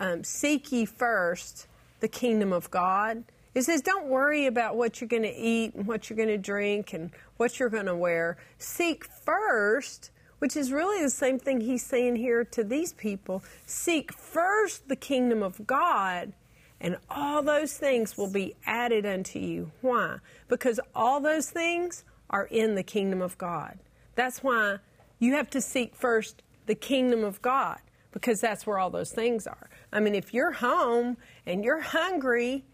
um, 0.00 0.24
Seek 0.24 0.72
ye 0.72 0.86
first 0.86 1.66
the 2.00 2.08
kingdom 2.08 2.52
of 2.52 2.70
God. 2.70 3.24
It 3.54 3.62
says, 3.62 3.82
Don't 3.82 4.06
worry 4.06 4.46
about 4.46 4.76
what 4.76 5.00
you're 5.00 5.08
going 5.08 5.22
to 5.22 5.34
eat 5.34 5.74
and 5.74 5.86
what 5.86 6.08
you're 6.08 6.16
going 6.16 6.28
to 6.28 6.38
drink 6.38 6.92
and 6.94 7.10
what 7.36 7.58
you're 7.58 7.68
going 7.68 7.86
to 7.86 7.96
wear. 7.96 8.38
Seek 8.58 9.04
first 9.04 10.12
which 10.38 10.56
is 10.56 10.72
really 10.72 11.02
the 11.02 11.10
same 11.10 11.38
thing 11.38 11.60
he's 11.60 11.84
saying 11.84 12.16
here 12.16 12.44
to 12.44 12.64
these 12.64 12.92
people 12.92 13.42
seek 13.66 14.12
first 14.12 14.88
the 14.88 14.96
kingdom 14.96 15.42
of 15.42 15.66
God, 15.66 16.32
and 16.80 16.96
all 17.10 17.42
those 17.42 17.74
things 17.74 18.16
will 18.16 18.30
be 18.30 18.54
added 18.64 19.04
unto 19.04 19.38
you. 19.38 19.72
Why? 19.80 20.18
Because 20.48 20.78
all 20.94 21.20
those 21.20 21.50
things 21.50 22.04
are 22.30 22.44
in 22.44 22.74
the 22.74 22.82
kingdom 22.82 23.20
of 23.20 23.36
God. 23.38 23.78
That's 24.14 24.42
why 24.42 24.78
you 25.18 25.34
have 25.34 25.50
to 25.50 25.60
seek 25.60 25.96
first 25.96 26.42
the 26.66 26.74
kingdom 26.74 27.24
of 27.24 27.42
God, 27.42 27.78
because 28.12 28.40
that's 28.40 28.66
where 28.66 28.78
all 28.78 28.90
those 28.90 29.10
things 29.10 29.46
are. 29.46 29.70
I 29.92 30.00
mean, 30.00 30.14
if 30.14 30.32
you're 30.32 30.52
home 30.52 31.16
and 31.46 31.64
you're 31.64 31.80
hungry, 31.80 32.64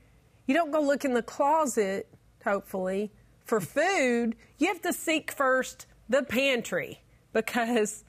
you 0.46 0.54
don't 0.54 0.70
go 0.70 0.80
look 0.82 1.04
in 1.04 1.14
the 1.14 1.22
closet, 1.22 2.08
hopefully, 2.44 3.10
for 3.44 3.60
food. 3.60 4.36
You 4.58 4.66
have 4.68 4.82
to 4.82 4.92
seek 4.92 5.32
first 5.32 5.86
the 6.08 6.22
pantry 6.22 7.00
because 7.34 8.04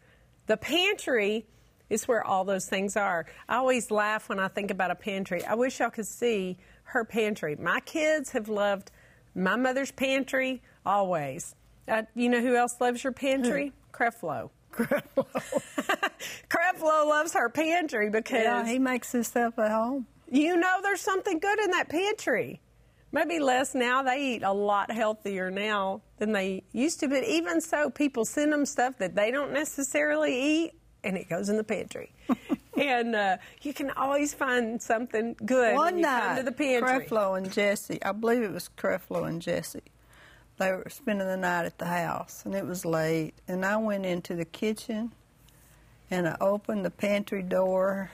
the 0.46 0.56
pantry 0.56 1.46
is 1.90 2.08
where 2.08 2.24
all 2.24 2.46
those 2.46 2.66
things 2.68 2.96
are. 2.96 3.26
I 3.50 3.58
always 3.58 3.92
laugh 3.92 4.30
when 4.30 4.40
I 4.40 4.48
think 4.48 4.72
about 4.72 4.92
a 4.92 4.96
pantry. 4.96 5.44
I 5.44 5.56
wish 5.56 5.80
y'all 5.80 5.90
could 5.90 6.08
see 6.08 6.58
her 6.84 7.04
pantry. 7.04 7.56
My 7.58 7.82
kids 7.82 8.32
have 8.32 8.48
loved 8.48 8.92
my 9.36 9.56
mother's 9.58 9.92
pantry 9.92 10.62
always. 10.86 11.56
Uh, 11.88 12.04
you 12.16 12.30
know 12.30 12.42
who 12.42 12.56
else 12.56 12.80
loves 12.80 13.04
your 13.04 13.14
pantry? 13.14 13.74
Creflo. 13.92 14.50
Creflo. 14.72 15.26
Creflo 16.50 17.08
loves 17.08 17.34
her 17.34 17.50
pantry 17.50 18.10
because 18.10 18.44
yeah, 18.44 18.66
he 18.68 18.80
makes 18.80 19.12
his 19.12 19.28
stuff 19.28 19.58
at 19.60 19.72
home. 19.72 20.08
You 20.32 20.58
know 20.58 20.80
there's 20.82 21.02
something 21.02 21.40
good 21.40 21.60
in 21.60 21.72
that 21.72 21.90
pantry. 21.90 22.62
Maybe 23.16 23.40
less 23.40 23.74
now. 23.74 24.04
They 24.04 24.36
eat 24.36 24.44
a 24.44 24.52
lot 24.52 24.92
healthier 24.92 25.50
now 25.50 26.02
than 26.18 26.34
they 26.34 26.64
used 26.74 27.00
to. 27.00 27.08
But 27.08 27.24
even 27.24 27.62
so, 27.62 27.90
people 27.90 28.26
send 28.26 28.52
them 28.52 28.66
stuff 28.66 28.98
that 28.98 29.16
they 29.16 29.32
don't 29.32 29.54
necessarily 29.54 30.38
eat, 30.38 30.74
and 31.02 31.16
it 31.16 31.30
goes 31.30 31.48
in 31.48 31.56
the 31.56 31.64
pantry. 31.64 32.12
and 32.78 33.16
uh, 33.16 33.38
you 33.62 33.74
can 33.74 33.92
always 33.92 34.34
find 34.34 34.82
something 34.82 35.38
good 35.46 35.76
One 35.76 35.86
when 35.86 35.98
you 36.00 36.02
night, 36.02 36.24
come 36.24 36.36
to 36.40 36.44
the 36.44 36.52
pantry. 36.52 37.08
Creflo 37.08 37.38
and 37.38 37.50
Jesse, 37.50 38.04
I 38.04 38.12
believe 38.12 38.42
it 38.42 38.52
was 38.52 38.70
Creflo 38.78 39.26
and 39.26 39.42
Jesse, 39.42 39.80
they 40.58 40.74
were 40.74 40.90
spending 40.90 41.26
the 41.26 41.38
night 41.38 41.66
at 41.66 41.78
the 41.78 41.86
house, 41.86 42.44
and 42.44 42.54
it 42.54 42.66
was 42.66 42.84
late. 42.84 43.34
And 43.48 43.66
I 43.66 43.78
went 43.78 44.06
into 44.06 44.36
the 44.36 44.44
kitchen, 44.44 45.14
and 46.12 46.28
I 46.28 46.36
opened 46.42 46.84
the 46.84 46.92
pantry 46.92 47.44
door, 47.44 48.12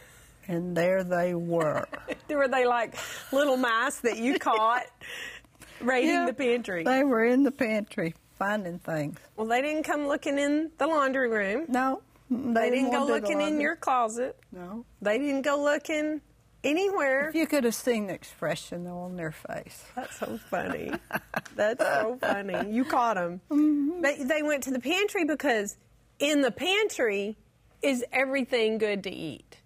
and 0.51 0.75
there 0.75 1.03
they 1.03 1.33
were. 1.33 1.87
were 2.29 2.47
they 2.47 2.65
like 2.65 2.95
little 3.31 3.57
mice 3.57 3.97
that 4.01 4.17
you 4.17 4.37
caught 4.37 4.85
raiding 5.81 6.09
Yeah, 6.09 6.25
the 6.25 6.33
pantry? 6.33 6.83
They 6.83 7.03
were 7.03 7.25
in 7.25 7.43
the 7.43 7.51
pantry 7.51 8.13
finding 8.37 8.79
things. 8.79 9.19
well, 9.37 9.47
they 9.47 9.61
didn't 9.61 9.83
come 9.83 10.07
looking 10.07 10.37
in 10.39 10.71
the 10.77 10.87
laundry 10.87 11.29
room. 11.29 11.65
No, 11.69 12.01
They 12.29 12.69
didn't 12.71 12.91
go 12.91 13.05
want 13.05 13.07
to 13.07 13.13
the 13.13 13.21
looking 13.21 13.41
in 13.41 13.61
your 13.61 13.75
closet. 13.75 14.37
No. 14.51 14.83
They 15.01 15.17
didn't 15.19 15.43
go 15.43 15.61
looking 15.63 16.21
anywhere. 16.63 17.29
If 17.29 17.35
you 17.35 17.45
could 17.47 17.63
have 17.63 17.75
seen 17.75 18.07
the 18.07 18.13
expression 18.13 18.87
on 18.87 19.15
their 19.15 19.31
face. 19.31 19.83
That's 19.95 20.17
so 20.17 20.39
funny. 20.49 20.91
That's 21.55 21.83
so 21.83 22.17
funny. 22.19 22.71
You 22.71 22.83
caught 22.85 23.15
them. 23.15 23.41
Mm-hmm. 23.49 24.01
They, 24.01 24.23
they 24.23 24.43
went 24.43 24.63
to 24.63 24.71
the 24.71 24.79
pantry 24.79 25.23
because 25.25 25.77
in 26.19 26.41
the 26.41 26.51
pantry 26.51 27.37
is 27.83 28.03
everything 28.11 28.77
good 28.79 29.03
to 29.03 29.11
eat. 29.11 29.57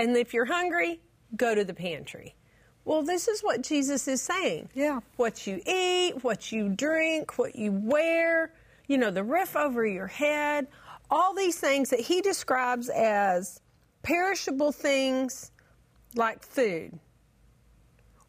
And 0.00 0.16
if 0.16 0.32
you're 0.32 0.46
hungry, 0.46 0.98
go 1.36 1.54
to 1.54 1.62
the 1.62 1.74
pantry. 1.74 2.34
Well, 2.86 3.02
this 3.02 3.28
is 3.28 3.42
what 3.42 3.60
Jesus 3.62 4.08
is 4.08 4.22
saying. 4.22 4.70
Yeah. 4.72 5.00
What 5.16 5.46
you 5.46 5.60
eat, 5.66 6.24
what 6.24 6.50
you 6.50 6.70
drink, 6.70 7.36
what 7.36 7.54
you 7.54 7.70
wear, 7.70 8.54
you 8.86 8.96
know, 8.96 9.10
the 9.10 9.22
roof 9.22 9.56
over 9.56 9.84
your 9.84 10.06
head, 10.06 10.68
all 11.10 11.34
these 11.34 11.58
things 11.58 11.90
that 11.90 12.00
he 12.00 12.22
describes 12.22 12.88
as 12.88 13.60
perishable 14.02 14.72
things 14.72 15.52
like 16.14 16.42
food 16.42 16.98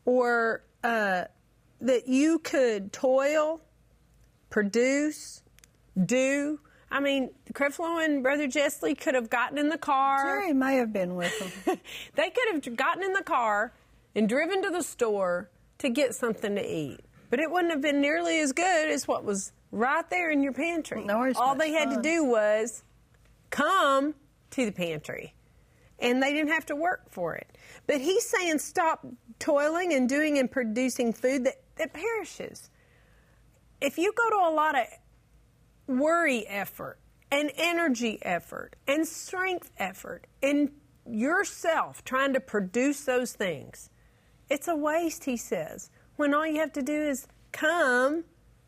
or 0.04 0.66
uh, 0.84 1.24
that 1.80 2.06
you 2.06 2.40
could 2.40 2.92
toil, 2.92 3.62
produce, 4.50 5.42
do. 6.06 6.60
I 6.92 7.00
mean, 7.00 7.30
Creflo 7.54 8.04
and 8.04 8.22
Brother 8.22 8.48
Jessley 8.48 9.00
could 9.00 9.16
have 9.16 9.30
gotten 9.30 9.58
in 9.58 9.70
the 9.70 9.78
car. 9.78 10.42
Jerry 10.42 10.54
may 10.54 10.76
have 10.76 10.92
been 10.92 11.16
with 11.16 11.66
them. 11.66 11.80
they 12.16 12.30
could 12.30 12.54
have 12.54 12.76
gotten 12.76 13.02
in 13.04 13.14
the 13.14 13.24
car 13.24 13.72
and 14.14 14.28
driven 14.28 14.62
to 14.64 14.70
the 14.70 14.84
store 14.84 15.50
to 15.78 15.90
get 15.90 16.14
something 16.14 16.56
to 16.56 16.66
eat. 16.66 17.00
But 17.30 17.40
it 17.40 17.50
wouldn't 17.50 17.72
have 17.72 17.82
been 17.82 18.02
nearly 18.02 18.42
as 18.42 18.52
good 18.52 18.90
as 18.90 19.08
what 19.08 19.24
was 19.24 19.54
right 19.72 20.08
there 20.10 20.32
in 20.32 20.44
your 20.44 20.52
pantry. 20.52 21.02
All 21.38 21.56
they 21.56 21.72
had 21.72 21.90
to 21.96 22.02
do 22.02 22.26
was 22.26 22.84
come 23.52 24.14
to 24.52 24.66
the 24.66 24.72
pantry. 24.72 25.34
And 26.00 26.22
they 26.22 26.34
didn't 26.34 26.52
have 26.52 26.66
to 26.66 26.76
work 26.76 27.04
for 27.10 27.36
it. 27.36 27.58
But 27.88 28.02
he's 28.02 28.28
saying 28.28 28.60
stop 28.60 29.06
toiling 29.40 29.94
and 29.94 30.10
doing 30.10 30.40
and 30.40 30.52
producing 30.52 31.14
food 31.14 31.46
that, 31.46 31.62
that 31.78 31.94
perishes. 31.94 32.70
If 33.80 33.98
you 33.98 34.12
go 34.12 34.30
to 34.30 34.50
a 34.50 34.54
lot 34.54 34.78
of 34.78 34.86
worry 36.00 36.48
effort 36.48 36.98
and 37.32 37.52
energy 37.56 38.20
effort 38.22 38.76
and 38.88 39.08
strength 39.08 39.72
effort 39.78 40.28
and 40.44 40.72
yourself 41.06 42.04
trying 42.04 42.34
to 42.34 42.40
produce 42.40 43.06
those 43.06 43.34
things, 43.34 43.90
it's 44.50 44.68
a 44.68 44.76
waste, 44.76 45.24
he 45.24 45.38
says, 45.38 45.90
when 46.18 46.34
all 46.34 46.46
you 46.46 46.60
have 46.60 46.74
to 46.74 46.82
do 46.82 46.94
is 46.94 47.28
come 47.52 48.26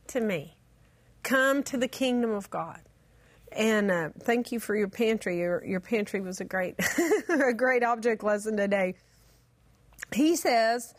to 0.08 0.22
me, 0.22 0.58
come 1.24 1.64
to 1.64 1.78
the 1.78 1.88
kingdom 1.88 2.32
of 2.32 2.50
God. 2.50 2.80
And 3.52 3.92
uh, 3.92 4.10
thank 4.20 4.52
you 4.52 4.60
for 4.60 4.76
your 4.76 4.88
pantry. 4.88 5.38
Your, 5.38 5.64
your 5.64 5.80
pantry 5.80 6.22
was 6.22 6.42
a 6.42 6.46
great, 6.46 6.76
a 7.30 7.54
great 7.54 7.84
object 7.84 8.24
lesson 8.24 8.58
today. 8.58 8.96
He 10.12 10.36
says, 10.36 10.96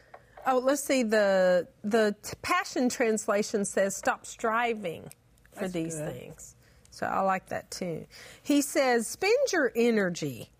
"Oh, 0.46 0.58
let's 0.58 0.84
see. 0.84 1.02
The 1.02 1.66
the 1.82 2.14
Passion 2.42 2.88
Translation 2.88 3.64
says, 3.64 3.96
"Stop 3.96 4.24
striving 4.24 5.10
for 5.54 5.62
That's 5.62 5.72
these 5.72 5.96
good. 5.96 6.12
things." 6.12 6.56
So 6.90 7.06
I 7.06 7.20
like 7.20 7.46
that 7.48 7.70
too. 7.70 8.06
He 8.42 8.62
says, 8.62 9.06
"Spend 9.06 9.52
your 9.52 9.72
energy. 9.74 10.50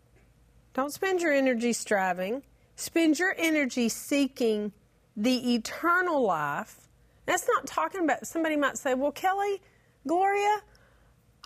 Don't 0.72 0.92
spend 0.92 1.22
your 1.22 1.32
energy 1.32 1.72
striving. 1.72 2.42
Spend 2.76 3.18
your 3.18 3.34
energy 3.38 3.88
seeking 3.88 4.72
the 5.16 5.54
eternal 5.54 6.22
life." 6.22 6.88
That's 7.26 7.46
not 7.48 7.66
talking 7.66 8.02
about. 8.04 8.26
Somebody 8.26 8.56
might 8.56 8.76
say, 8.78 8.94
"Well, 8.94 9.12
Kellie, 9.12 9.62
Gloria." 10.06 10.62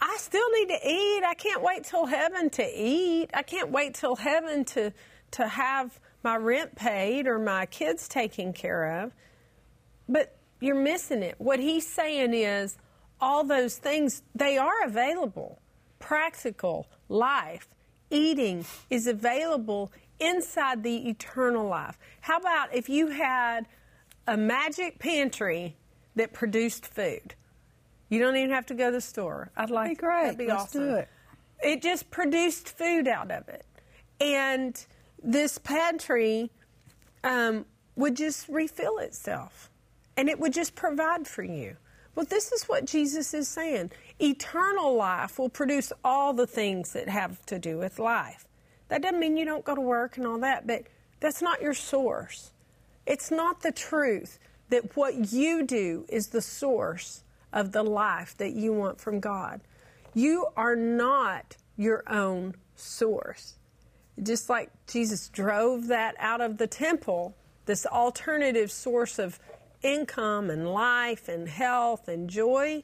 I 0.00 0.16
still 0.18 0.48
need 0.52 0.68
to 0.68 0.78
eat. 0.88 1.24
I 1.24 1.34
can't 1.34 1.60
wait 1.60 1.84
till 1.84 2.06
heaven 2.06 2.50
to 2.50 2.64
eat. 2.64 3.30
I 3.34 3.42
can't 3.42 3.70
wait 3.70 3.94
till 3.94 4.16
heaven 4.16 4.64
to 4.66 4.92
to 5.32 5.48
have 5.48 6.00
my 6.22 6.36
rent 6.36 6.74
paid 6.74 7.26
or 7.26 7.38
my 7.38 7.66
kids 7.66 8.08
taken 8.08 8.52
care 8.52 9.02
of. 9.02 9.12
But 10.08 10.36
you're 10.60 10.74
missing 10.74 11.22
it. 11.22 11.34
What 11.38 11.58
he's 11.58 11.86
saying 11.86 12.32
is 12.32 12.76
all 13.20 13.44
those 13.44 13.76
things 13.76 14.22
they 14.34 14.58
are 14.58 14.84
available. 14.84 15.60
Practical 15.98 16.86
life, 17.08 17.68
eating 18.10 18.64
is 18.90 19.06
available 19.06 19.92
inside 20.20 20.82
the 20.82 21.08
eternal 21.08 21.66
life. 21.66 21.98
How 22.20 22.38
about 22.38 22.74
if 22.74 22.88
you 22.88 23.08
had 23.08 23.66
a 24.26 24.36
magic 24.36 24.98
pantry 24.98 25.76
that 26.16 26.32
produced 26.32 26.86
food? 26.86 27.34
You 28.08 28.20
don't 28.20 28.36
even 28.36 28.50
have 28.50 28.66
to 28.66 28.74
go 28.74 28.86
to 28.86 28.92
the 28.92 29.00
store. 29.00 29.50
I'd 29.56 29.70
like 29.70 29.90
Be 29.90 29.94
great. 29.96 30.22
That'd 30.22 30.38
be 30.38 30.46
Let's 30.46 30.62
awesome. 30.64 30.82
do 30.82 30.94
it. 30.94 31.08
It 31.62 31.82
just 31.82 32.10
produced 32.10 32.68
food 32.68 33.08
out 33.08 33.30
of 33.30 33.48
it, 33.48 33.66
and 34.20 34.80
this 35.22 35.58
pantry 35.58 36.50
um, 37.24 37.66
would 37.96 38.16
just 38.16 38.48
refill 38.48 38.98
itself, 38.98 39.70
and 40.16 40.28
it 40.28 40.38
would 40.38 40.52
just 40.52 40.76
provide 40.76 41.26
for 41.26 41.42
you. 41.42 41.76
Well, 42.18 42.26
this 42.28 42.50
is 42.50 42.64
what 42.64 42.84
Jesus 42.84 43.32
is 43.32 43.46
saying. 43.46 43.92
Eternal 44.18 44.96
life 44.96 45.38
will 45.38 45.48
produce 45.48 45.92
all 46.02 46.32
the 46.32 46.48
things 46.48 46.92
that 46.94 47.08
have 47.08 47.46
to 47.46 47.60
do 47.60 47.78
with 47.78 48.00
life. 48.00 48.44
That 48.88 49.02
doesn't 49.02 49.20
mean 49.20 49.36
you 49.36 49.44
don't 49.44 49.64
go 49.64 49.76
to 49.76 49.80
work 49.80 50.16
and 50.16 50.26
all 50.26 50.40
that, 50.40 50.66
but 50.66 50.82
that's 51.20 51.40
not 51.40 51.62
your 51.62 51.74
source. 51.74 52.50
It's 53.06 53.30
not 53.30 53.62
the 53.62 53.70
truth 53.70 54.40
that 54.68 54.96
what 54.96 55.32
you 55.32 55.62
do 55.62 56.06
is 56.08 56.26
the 56.26 56.42
source 56.42 57.22
of 57.52 57.70
the 57.70 57.84
life 57.84 58.36
that 58.38 58.50
you 58.50 58.72
want 58.72 59.00
from 59.00 59.20
God. 59.20 59.60
You 60.12 60.48
are 60.56 60.74
not 60.74 61.56
your 61.76 62.02
own 62.10 62.56
source. 62.74 63.54
Just 64.20 64.48
like 64.48 64.70
Jesus 64.88 65.28
drove 65.28 65.86
that 65.86 66.16
out 66.18 66.40
of 66.40 66.58
the 66.58 66.66
temple, 66.66 67.36
this 67.66 67.86
alternative 67.86 68.72
source 68.72 69.20
of 69.20 69.38
income 69.82 70.50
and 70.50 70.72
life 70.72 71.28
and 71.28 71.48
health 71.48 72.08
and 72.08 72.28
joy. 72.28 72.82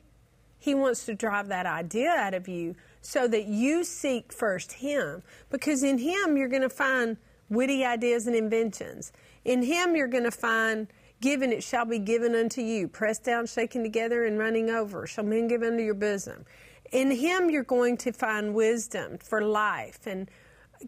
He 0.58 0.74
wants 0.74 1.04
to 1.06 1.14
drive 1.14 1.48
that 1.48 1.66
idea 1.66 2.10
out 2.10 2.34
of 2.34 2.48
you 2.48 2.74
so 3.02 3.28
that 3.28 3.46
you 3.46 3.84
seek 3.84 4.32
first 4.32 4.72
Him. 4.72 5.22
Because 5.50 5.82
in 5.82 5.98
Him, 5.98 6.36
you're 6.36 6.48
going 6.48 6.62
to 6.62 6.70
find 6.70 7.16
witty 7.50 7.84
ideas 7.84 8.26
and 8.26 8.34
inventions. 8.34 9.12
In 9.44 9.62
Him, 9.62 9.94
you're 9.94 10.08
going 10.08 10.24
to 10.24 10.30
find 10.30 10.88
given 11.20 11.52
it 11.52 11.62
shall 11.62 11.86
be 11.86 11.98
given 11.98 12.34
unto 12.34 12.60
you, 12.60 12.86
pressed 12.86 13.24
down, 13.24 13.46
shaken 13.46 13.82
together, 13.82 14.24
and 14.26 14.38
running 14.38 14.68
over, 14.68 15.06
shall 15.06 15.24
men 15.24 15.48
give 15.48 15.62
unto 15.62 15.82
your 15.82 15.94
bosom. 15.94 16.44
In 16.92 17.10
Him, 17.10 17.50
you're 17.50 17.62
going 17.64 17.96
to 17.98 18.12
find 18.12 18.54
wisdom 18.54 19.18
for 19.18 19.42
life. 19.42 20.06
And 20.06 20.30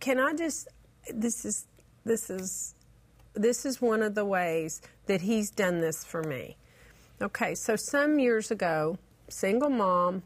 can 0.00 0.18
I 0.18 0.34
just, 0.34 0.68
this 1.12 1.44
is, 1.44 1.66
this 2.04 2.28
is, 2.28 2.74
this 3.34 3.64
is 3.64 3.80
one 3.80 4.02
of 4.02 4.14
the 4.14 4.24
ways 4.24 4.82
that 5.06 5.22
He's 5.22 5.50
done 5.50 5.80
this 5.80 6.04
for 6.04 6.22
me. 6.22 6.56
Okay, 7.20 7.54
so 7.54 7.76
some 7.76 8.18
years 8.18 8.50
ago, 8.50 8.98
single 9.28 9.70
mom, 9.70 10.22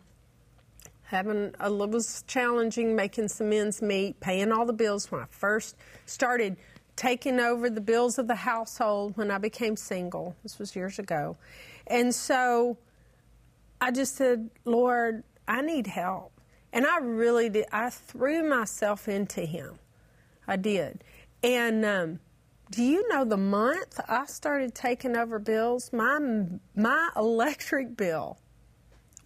having 1.05 1.55
a 1.61 1.69
little 1.69 1.89
was 1.89 2.23
challenging 2.27 2.95
making 2.95 3.29
some 3.29 3.53
ends 3.53 3.83
meet, 3.83 4.19
paying 4.21 4.53
all 4.53 4.65
the 4.65 4.73
bills 4.73 5.11
when 5.11 5.21
I 5.21 5.27
first 5.31 5.77
started 6.07 6.57
taking 6.97 7.41
over 7.41 7.71
the 7.71 7.81
bills 7.81 8.19
of 8.19 8.29
the 8.29 8.35
household 8.35 9.17
when 9.17 9.31
I 9.31 9.39
became 9.39 9.77
single. 9.77 10.37
This 10.43 10.59
was 10.59 10.77
years 10.77 10.99
ago. 10.99 11.37
And 11.87 12.15
so 12.15 12.77
I 13.81 13.91
just 13.91 14.17
said, 14.17 14.51
Lord, 14.65 15.25
I 15.49 15.63
need 15.63 15.87
help. 15.87 16.33
And 16.73 16.87
I 16.87 16.99
really 16.99 17.49
did. 17.49 17.67
I 17.73 17.91
threw 17.91 18.49
myself 18.49 19.09
into 19.09 19.41
Him. 19.41 19.79
I 20.47 20.57
did. 20.57 21.03
And 21.43 21.85
um, 21.85 22.21
do 22.71 22.85
you 22.85 23.09
know 23.09 23.25
the 23.25 23.37
month 23.37 24.01
I 24.09 24.27
started 24.27 24.75
taking 24.75 25.17
over 25.17 25.39
bills, 25.39 25.93
my 25.93 26.21
my 26.77 27.11
electric 27.17 27.97
bill 27.97 28.39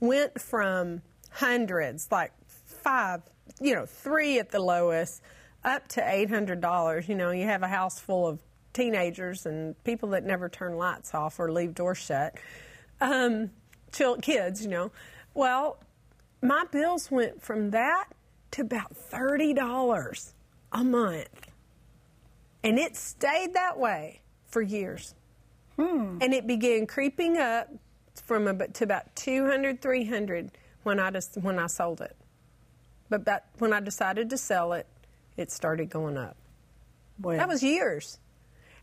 went 0.00 0.40
from 0.40 1.02
hundreds, 1.30 2.08
like 2.10 2.32
five, 2.46 3.22
you 3.60 3.74
know, 3.74 3.84
three 3.84 4.38
at 4.38 4.50
the 4.50 4.60
lowest, 4.60 5.20
up 5.62 5.86
to 5.88 6.10
eight 6.10 6.30
hundred 6.30 6.62
dollars. 6.62 7.06
You 7.08 7.16
know, 7.16 7.32
you 7.32 7.44
have 7.44 7.62
a 7.62 7.68
house 7.68 7.98
full 7.98 8.26
of 8.26 8.40
teenagers 8.72 9.44
and 9.44 9.82
people 9.84 10.08
that 10.10 10.24
never 10.24 10.48
turn 10.48 10.76
lights 10.76 11.14
off 11.14 11.38
or 11.38 11.52
leave 11.52 11.74
doors 11.74 11.98
shut, 11.98 12.36
um, 13.02 13.50
kids. 14.22 14.62
You 14.62 14.70
know, 14.70 14.92
well, 15.34 15.78
my 16.40 16.64
bills 16.70 17.10
went 17.10 17.42
from 17.42 17.72
that 17.72 18.06
to 18.52 18.62
about 18.62 18.96
thirty 18.96 19.52
dollars 19.52 20.32
a 20.72 20.82
month. 20.82 21.50
And 22.64 22.78
it 22.78 22.96
stayed 22.96 23.54
that 23.54 23.78
way 23.78 24.22
for 24.46 24.62
years. 24.62 25.14
Hmm. 25.76 26.18
And 26.20 26.32
it 26.32 26.46
began 26.46 26.86
creeping 26.86 27.36
up 27.36 27.68
from 28.24 28.48
about, 28.48 28.74
to 28.74 28.84
about 28.84 29.14
200, 29.16 29.82
300 29.82 30.50
when 30.82 30.98
I, 30.98 31.10
just, 31.10 31.36
when 31.36 31.58
I 31.58 31.66
sold 31.66 32.00
it. 32.00 32.16
But 33.10 33.26
that, 33.26 33.46
when 33.58 33.72
I 33.72 33.80
decided 33.80 34.30
to 34.30 34.38
sell 34.38 34.72
it, 34.72 34.86
it 35.36 35.52
started 35.52 35.90
going 35.90 36.16
up. 36.16 36.36
Well. 37.20 37.36
That 37.36 37.48
was 37.48 37.62
years. 37.62 38.18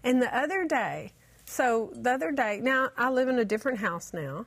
And 0.03 0.21
the 0.21 0.35
other 0.35 0.65
day, 0.65 1.13
so 1.45 1.91
the 1.93 2.11
other 2.11 2.31
day, 2.31 2.59
now 2.61 2.89
I 2.97 3.09
live 3.09 3.29
in 3.29 3.39
a 3.39 3.45
different 3.45 3.79
house 3.79 4.13
now, 4.13 4.45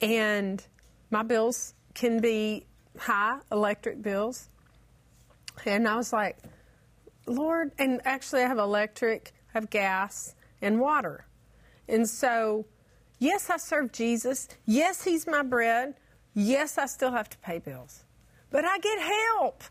and 0.00 0.62
my 1.10 1.22
bills 1.22 1.74
can 1.94 2.20
be 2.20 2.66
high 2.98 3.38
electric 3.50 4.02
bills. 4.02 4.48
And 5.64 5.86
I 5.86 5.96
was 5.96 6.12
like, 6.12 6.38
Lord, 7.26 7.72
and 7.78 8.00
actually 8.04 8.42
I 8.42 8.48
have 8.48 8.58
electric, 8.58 9.32
I 9.54 9.58
have 9.58 9.70
gas, 9.70 10.34
and 10.60 10.80
water. 10.80 11.26
And 11.88 12.08
so, 12.08 12.66
yes, 13.18 13.50
I 13.50 13.56
serve 13.56 13.92
Jesus. 13.92 14.48
Yes, 14.64 15.04
He's 15.04 15.26
my 15.26 15.42
bread. 15.42 15.94
Yes, 16.34 16.78
I 16.78 16.86
still 16.86 17.12
have 17.12 17.28
to 17.30 17.38
pay 17.38 17.58
bills. 17.58 18.04
But 18.50 18.64
I 18.64 18.78
get 18.78 18.98
help. 19.00 19.64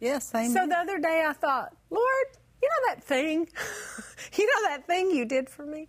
Yes, 0.00 0.34
amen. 0.34 0.50
So 0.50 0.66
the 0.66 0.76
other 0.76 0.98
day 0.98 1.24
I 1.26 1.32
thought, 1.32 1.74
Lord, 1.90 2.26
you 2.62 2.68
know 2.68 2.94
that 2.94 3.02
thing? 3.02 3.48
you 4.36 4.46
know 4.46 4.68
that 4.68 4.86
thing 4.86 5.10
you 5.10 5.24
did 5.24 5.48
for 5.48 5.64
me? 5.64 5.88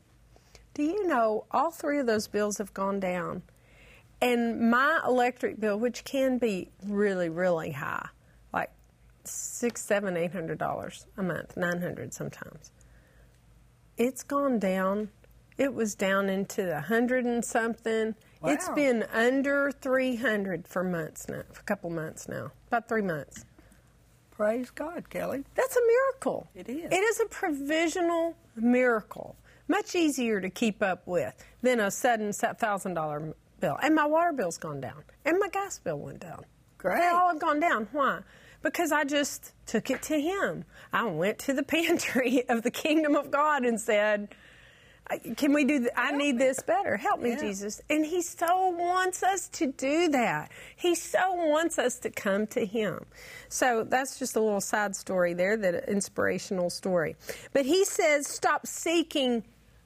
Do 0.73 0.83
you 0.83 1.07
know 1.07 1.45
all 1.51 1.71
three 1.71 1.99
of 1.99 2.05
those 2.05 2.27
bills 2.27 2.57
have 2.57 2.73
gone 2.73 2.99
down? 2.99 3.41
And 4.21 4.71
my 4.71 4.99
electric 5.05 5.59
bill, 5.59 5.77
which 5.77 6.03
can 6.03 6.37
be 6.37 6.69
really, 6.85 7.29
really 7.29 7.71
high, 7.71 8.09
six, 9.29 9.83
seven, 9.83 10.17
eight 10.17 10.31
hundred 10.31 10.57
dollars 10.57 11.05
a 11.17 11.23
month, 11.23 11.55
nine 11.57 11.81
hundred 11.81 12.13
sometimes. 12.13 12.71
It's 13.97 14.23
gone 14.23 14.59
down. 14.59 15.09
It 15.57 15.73
was 15.73 15.95
down 15.95 16.29
into 16.29 16.75
a 16.75 16.81
hundred 16.81 17.25
and 17.25 17.43
something. 17.43 18.15
Wow. 18.41 18.49
It's 18.51 18.69
been 18.69 19.03
under 19.11 19.71
three 19.71 20.15
hundred 20.15 20.67
for 20.67 20.83
months 20.83 21.27
now, 21.27 21.43
for 21.51 21.61
a 21.61 21.63
couple 21.63 21.89
months 21.89 22.27
now, 22.27 22.51
about 22.67 22.87
three 22.87 23.01
months. 23.01 23.45
Praise 24.31 24.69
God, 24.69 25.09
Kellie. 25.09 25.43
That's 25.55 25.75
a 25.75 25.81
miracle. 25.87 26.47
It 26.53 26.69
is. 26.69 26.91
It 26.91 27.03
is 27.03 27.19
a 27.21 27.25
provisional 27.25 28.35
miracle. 28.55 29.35
Much 29.67 29.95
easier 29.95 30.39
to 30.39 30.49
keep 30.49 30.83
up 30.83 31.05
with 31.07 31.33
than 31.63 31.79
a 31.79 31.89
sudden 31.89 32.31
thousand 32.31 32.93
dollar 32.93 33.33
bill. 33.59 33.77
And 33.81 33.95
my 33.95 34.05
water 34.05 34.31
bill's 34.33 34.59
gone 34.59 34.79
down. 34.79 35.03
And 35.25 35.39
my 35.39 35.49
gas 35.49 35.79
bill 35.79 35.97
went 35.97 36.19
down. 36.19 36.45
Great. 36.77 36.99
They 36.99 37.07
all 37.07 37.29
have 37.29 37.39
gone 37.39 37.59
down. 37.59 37.87
Why? 37.91 38.19
Because 38.61 38.91
I 38.91 39.03
just 39.03 39.53
took 39.65 39.89
it 39.89 40.01
to 40.03 40.19
Him. 40.19 40.65
I 40.91 41.05
went 41.05 41.39
to 41.39 41.53
the 41.53 41.63
pantry 41.77 42.43
of 42.49 42.63
the 42.63 42.71
kingdom 42.71 43.15
of 43.15 43.31
God 43.31 43.65
and 43.65 43.79
said, 43.79 44.29
can 45.37 45.53
we 45.53 45.63
do 45.63 45.79
th- 45.79 45.91
I 45.95 46.11
need 46.11 46.37
this 46.37 46.61
better. 46.61 46.97
Help 46.97 47.21
me, 47.21 47.29
yeah. 47.29 47.39
Jesus. 47.39 47.81
And 47.89 48.05
He 48.05 48.21
so 48.21 48.69
wants 48.69 49.23
us 49.23 49.47
to 49.49 49.67
do 49.71 50.09
that. 50.09 50.51
He 50.75 50.95
so 50.95 51.33
wants 51.33 51.79
us 51.79 51.97
to 51.99 52.09
come 52.09 52.47
to 52.47 52.65
Him. 52.65 53.05
So 53.49 53.85
that's 53.87 54.19
just 54.19 54.35
a 54.35 54.41
little 54.41 54.61
side 54.61 54.95
story 54.95 55.33
there, 55.33 55.55
that 55.57 55.87
inspirational 55.87 56.69
story. 56.69 57.15
But 57.53 57.65
He 57.65 57.85
says, 57.85 58.27
stop 58.27 58.67
seeking. 58.67 59.43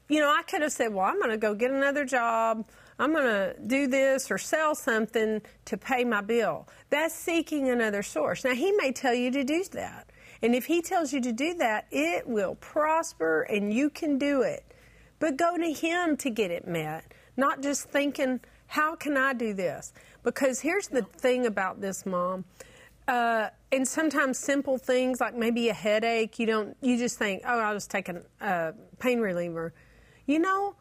You 0.10 0.20
know, 0.20 0.30
I 0.30 0.42
could 0.44 0.62
have 0.62 0.72
said, 0.72 0.94
well, 0.94 1.06
I'm 1.06 1.20
going 1.20 1.32
to 1.32 1.38
go 1.38 1.54
get 1.54 1.72
another 1.72 2.04
job. 2.04 2.66
I'm 3.02 3.14
going 3.14 3.26
to 3.26 3.56
do 3.66 3.88
this 3.88 4.30
or 4.30 4.38
sell 4.38 4.76
something 4.76 5.42
to 5.66 5.76
pay 5.76 6.04
my 6.04 6.22
bill. 6.22 6.68
That's 6.92 7.16
seeking 7.16 7.68
another 7.68 8.04
source. 8.04 8.44
Now, 8.44 8.54
he 8.54 8.72
may 8.74 8.92
tell 8.92 9.16
you 9.16 9.32
to 9.32 9.44
do 9.44 9.64
that. 9.72 10.12
And 10.44 10.54
if 10.54 10.66
he 10.66 10.84
tells 10.84 11.12
you 11.12 11.20
to 11.22 11.32
do 11.32 11.56
that, 11.56 11.88
it 11.90 12.28
will 12.28 12.54
prosper 12.56 13.42
and 13.42 13.74
you 13.74 13.90
can 13.90 14.20
do 14.20 14.44
it. 14.44 14.64
But 15.18 15.36
go 15.36 15.58
to 15.58 15.74
him 15.74 16.16
to 16.18 16.30
get 16.30 16.52
it 16.52 16.68
met, 16.68 17.12
not 17.36 17.64
just 17.64 17.90
thinking, 17.90 18.40
how 18.68 18.96
can 18.96 19.18
I 19.18 19.34
do 19.34 19.56
this? 19.56 19.94
Because 20.22 20.60
here's 20.60 20.88
the 20.88 21.02
thing 21.02 21.48
about 21.48 21.82
this, 21.82 22.06
mom. 22.06 22.46
Uh, 23.08 23.50
and 23.72 23.88
sometimes 23.88 24.38
simple 24.38 24.78
things 24.78 25.20
like 25.20 25.36
maybe 25.36 25.70
a 25.70 25.74
headache, 25.74 26.38
you 26.38 26.46
don't, 26.46 26.78
you 26.82 27.00
just 27.00 27.18
think, 27.18 27.42
oh, 27.48 27.60
I'll 27.60 27.74
just 27.74 27.90
take 27.90 28.10
a 28.10 28.22
uh, 28.40 28.74
pain 29.00 29.20
reliever. 29.20 29.74
You 30.28 30.38
know, 30.38 30.76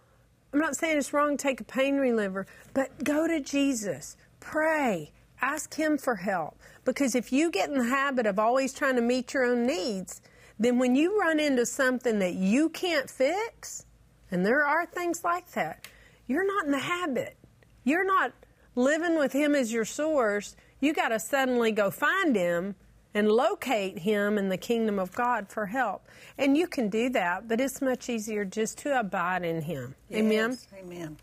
I'm 0.53 0.59
not 0.59 0.77
saying 0.77 0.99
it's 0.99 1.13
wrong 1.13 1.37
to 1.37 1.43
take 1.43 1.61
a 1.61 1.65
pain 1.65 1.97
reliever, 1.97 2.47
but 2.75 3.05
go 3.05 3.27
to 3.27 3.41
Jesus. 3.41 4.17
Pray. 4.41 5.13
Ask 5.41 5.75
Him 5.75 5.97
for 5.97 6.17
help. 6.17 6.59
Because 6.85 7.15
if 7.15 7.33
you 7.33 7.51
get 7.51 7.71
in 7.71 7.79
the 7.79 7.85
habit 7.85 8.27
of 8.27 8.39
always 8.39 8.73
trying 8.73 8.97
to 8.97 9.03
meet 9.03 9.33
your 9.33 9.45
own 9.45 9.67
needs, 9.67 10.21
then 10.59 10.79
when 10.79 10.97
you 10.97 11.19
run 11.21 11.39
into 11.39 11.65
something 11.65 12.19
that 12.19 12.35
you 12.35 12.69
can't 12.69 13.09
fix, 13.09 13.87
and 14.31 14.45
there 14.45 14.67
are 14.67 14.87
things 14.87 15.25
like 15.25 15.51
that, 15.53 15.87
you're 16.27 16.47
not 16.47 16.67
in 16.67 16.73
the 16.73 16.79
habit. 16.79 17.37
You're 17.85 18.07
not 18.07 18.33
living 18.75 19.19
with 19.19 19.33
Him 19.33 19.55
as 19.55 19.73
your 19.73 19.85
source. 19.85 20.57
You 20.81 20.93
got 20.93 21.09
to 21.09 21.21
suddenly 21.21 21.73
go 21.73 21.91
find 21.91 22.37
Him 22.37 22.75
and 23.15 23.31
locate 23.31 23.99
Him 23.99 24.39
in 24.39 24.49
the 24.49 24.57
kingdom 24.57 24.99
of 24.99 25.13
God 25.13 25.49
for 25.49 25.67
help. 25.67 26.07
And 26.39 26.57
you 26.57 26.67
can 26.67 26.89
do 26.89 27.11
that, 27.11 27.49
but 27.49 27.61
it's 27.61 27.81
much 27.81 28.09
easier 28.09 28.45
just 28.45 28.79
to 28.79 28.99
abide 28.99 29.45
in 29.45 29.63
Him. 29.63 29.95
Yes, 30.09 30.21
amen? 30.21 30.59
Amen. 30.79 31.17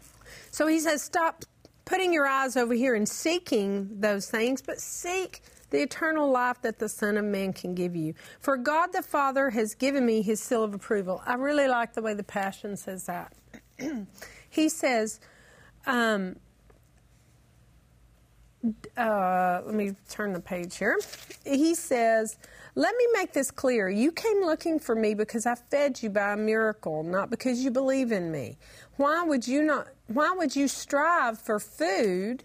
So 0.51 0.67
He 0.67 0.79
says, 0.79 1.01
stop 1.01 1.43
putting 1.85 2.13
your 2.13 2.27
eyes 2.27 2.57
over 2.57 2.73
here 2.73 2.95
and 2.95 3.07
seeking 3.07 4.01
those 4.01 4.29
things, 4.29 4.61
but 4.61 4.79
seek 4.79 5.41
the 5.69 5.81
eternal 5.81 6.29
life 6.29 6.61
that 6.61 6.79
the 6.79 6.89
Son 6.89 7.17
of 7.17 7.25
Man 7.25 7.53
can 7.53 7.73
give 7.75 7.95
you. 7.95 8.13
For 8.39 8.57
God 8.57 8.93
the 8.93 9.01
Father 9.01 9.49
has 9.49 9.73
given 9.75 10.05
me 10.05 10.21
His 10.21 10.41
seal 10.41 10.63
of 10.63 10.73
approval. 10.73 11.21
I 11.25 11.35
really 11.35 11.67
like 11.67 11.93
the 11.93 12.01
way 12.01 12.13
the 12.13 12.23
Passion 12.23 12.77
says 12.77 13.05
that. 13.05 13.33
he 14.49 14.69
says, 14.69 15.19
um, 15.85 16.37
uh, 18.97 19.61
let 19.65 19.75
me 19.75 19.93
turn 20.09 20.33
the 20.33 20.39
page 20.39 20.77
here. 20.77 20.99
He 21.45 21.75
says, 21.75 22.37
Let 22.75 22.95
me 22.95 23.07
make 23.13 23.33
this 23.33 23.51
clear. 23.51 23.89
You 23.89 24.11
came 24.11 24.41
looking 24.41 24.79
for 24.79 24.95
me 24.95 25.13
because 25.13 25.45
I 25.45 25.55
fed 25.55 26.01
you 26.01 26.09
by 26.09 26.33
a 26.33 26.37
miracle, 26.37 27.03
not 27.03 27.29
because 27.29 27.63
you 27.63 27.71
believe 27.71 28.11
in 28.11 28.31
me. 28.31 28.57
Why 28.97 29.23
would 29.23 29.47
you 29.47 29.63
not 29.63 29.87
why 30.07 30.33
would 30.35 30.55
you 30.55 30.67
strive 30.67 31.39
for 31.39 31.59
food 31.59 32.43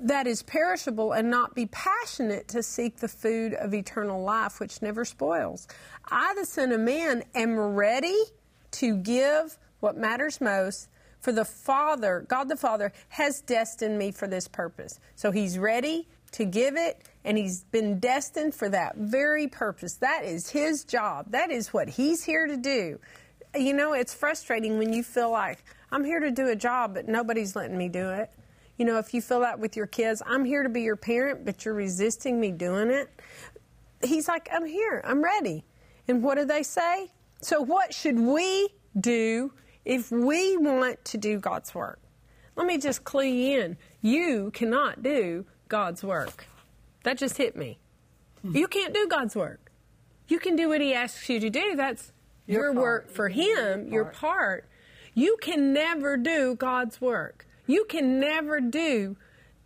that 0.00 0.26
is 0.26 0.42
perishable 0.42 1.12
and 1.12 1.28
not 1.28 1.54
be 1.54 1.66
passionate 1.66 2.46
to 2.48 2.62
seek 2.62 2.98
the 2.98 3.08
food 3.08 3.52
of 3.54 3.74
eternal 3.74 4.22
life 4.22 4.60
which 4.60 4.80
never 4.80 5.04
spoils? 5.04 5.68
I 6.10 6.34
the 6.38 6.46
Son 6.46 6.72
of 6.72 6.80
Man 6.80 7.22
am 7.34 7.58
ready 7.58 8.16
to 8.72 8.96
give 8.96 9.58
what 9.80 9.96
matters 9.96 10.40
most. 10.40 10.88
For 11.20 11.32
the 11.32 11.44
Father, 11.44 12.24
God 12.28 12.48
the 12.48 12.56
Father, 12.56 12.92
has 13.08 13.40
destined 13.40 13.98
me 13.98 14.12
for 14.12 14.28
this 14.28 14.46
purpose. 14.48 15.00
So 15.16 15.30
He's 15.30 15.58
ready 15.58 16.08
to 16.32 16.44
give 16.44 16.76
it, 16.76 17.02
and 17.24 17.36
He's 17.36 17.64
been 17.64 17.98
destined 17.98 18.54
for 18.54 18.68
that 18.68 18.96
very 18.96 19.48
purpose. 19.48 19.94
That 19.94 20.24
is 20.24 20.50
His 20.50 20.84
job. 20.84 21.30
That 21.30 21.50
is 21.50 21.72
what 21.72 21.88
He's 21.88 22.24
here 22.24 22.46
to 22.46 22.56
do. 22.56 22.98
You 23.54 23.74
know, 23.74 23.94
it's 23.94 24.14
frustrating 24.14 24.78
when 24.78 24.92
you 24.92 25.02
feel 25.02 25.30
like, 25.30 25.58
I'm 25.90 26.04
here 26.04 26.20
to 26.20 26.30
do 26.30 26.48
a 26.48 26.56
job, 26.56 26.94
but 26.94 27.08
nobody's 27.08 27.56
letting 27.56 27.78
me 27.78 27.88
do 27.88 28.10
it. 28.10 28.30
You 28.76 28.84
know, 28.84 28.98
if 28.98 29.12
you 29.12 29.20
feel 29.20 29.40
that 29.40 29.58
with 29.58 29.76
your 29.76 29.86
kids, 29.86 30.22
I'm 30.24 30.44
here 30.44 30.62
to 30.62 30.68
be 30.68 30.82
your 30.82 30.96
parent, 30.96 31.44
but 31.44 31.64
you're 31.64 31.74
resisting 31.74 32.38
me 32.38 32.52
doing 32.52 32.90
it. 32.90 33.08
He's 34.04 34.28
like, 34.28 34.48
I'm 34.52 34.64
here, 34.64 35.02
I'm 35.04 35.24
ready. 35.24 35.64
And 36.06 36.22
what 36.22 36.36
do 36.36 36.44
they 36.44 36.62
say? 36.62 37.10
So, 37.40 37.60
what 37.60 37.92
should 37.92 38.18
we 38.18 38.68
do 39.00 39.52
if 39.88 40.12
we 40.12 40.56
want 40.58 41.02
to 41.06 41.18
do 41.18 41.38
God's 41.40 41.74
work? 41.74 41.98
Let 42.54 42.66
me 42.66 42.76
just 42.78 43.04
clue 43.04 43.24
you 43.24 43.60
in. 43.60 43.76
You 44.02 44.50
cannot 44.52 45.02
do 45.02 45.46
God's 45.68 46.04
work. 46.04 46.46
That 47.04 47.16
just 47.16 47.38
hit 47.38 47.56
me. 47.56 47.78
Hmm. 48.42 48.54
You 48.54 48.68
can't 48.68 48.92
do 48.92 49.08
God's 49.08 49.34
work. 49.34 49.72
You 50.28 50.38
can 50.38 50.56
do 50.56 50.68
what 50.68 50.82
He 50.82 50.92
asks 50.92 51.28
you 51.28 51.40
to 51.40 51.48
do. 51.48 51.74
That's 51.74 52.12
your, 52.46 52.64
Your 52.64 52.74
work 52.74 53.10
for 53.10 53.28
Him, 53.28 53.84
Your 53.84 53.92
your 53.92 54.04
part. 54.04 54.14
part. 54.14 54.68
You 55.14 55.38
can 55.40 55.72
never 55.72 56.16
do 56.16 56.54
God's 56.54 57.00
work. 57.00 57.46
You 57.66 57.86
can 57.86 58.20
never 58.20 58.60
do 58.60 59.16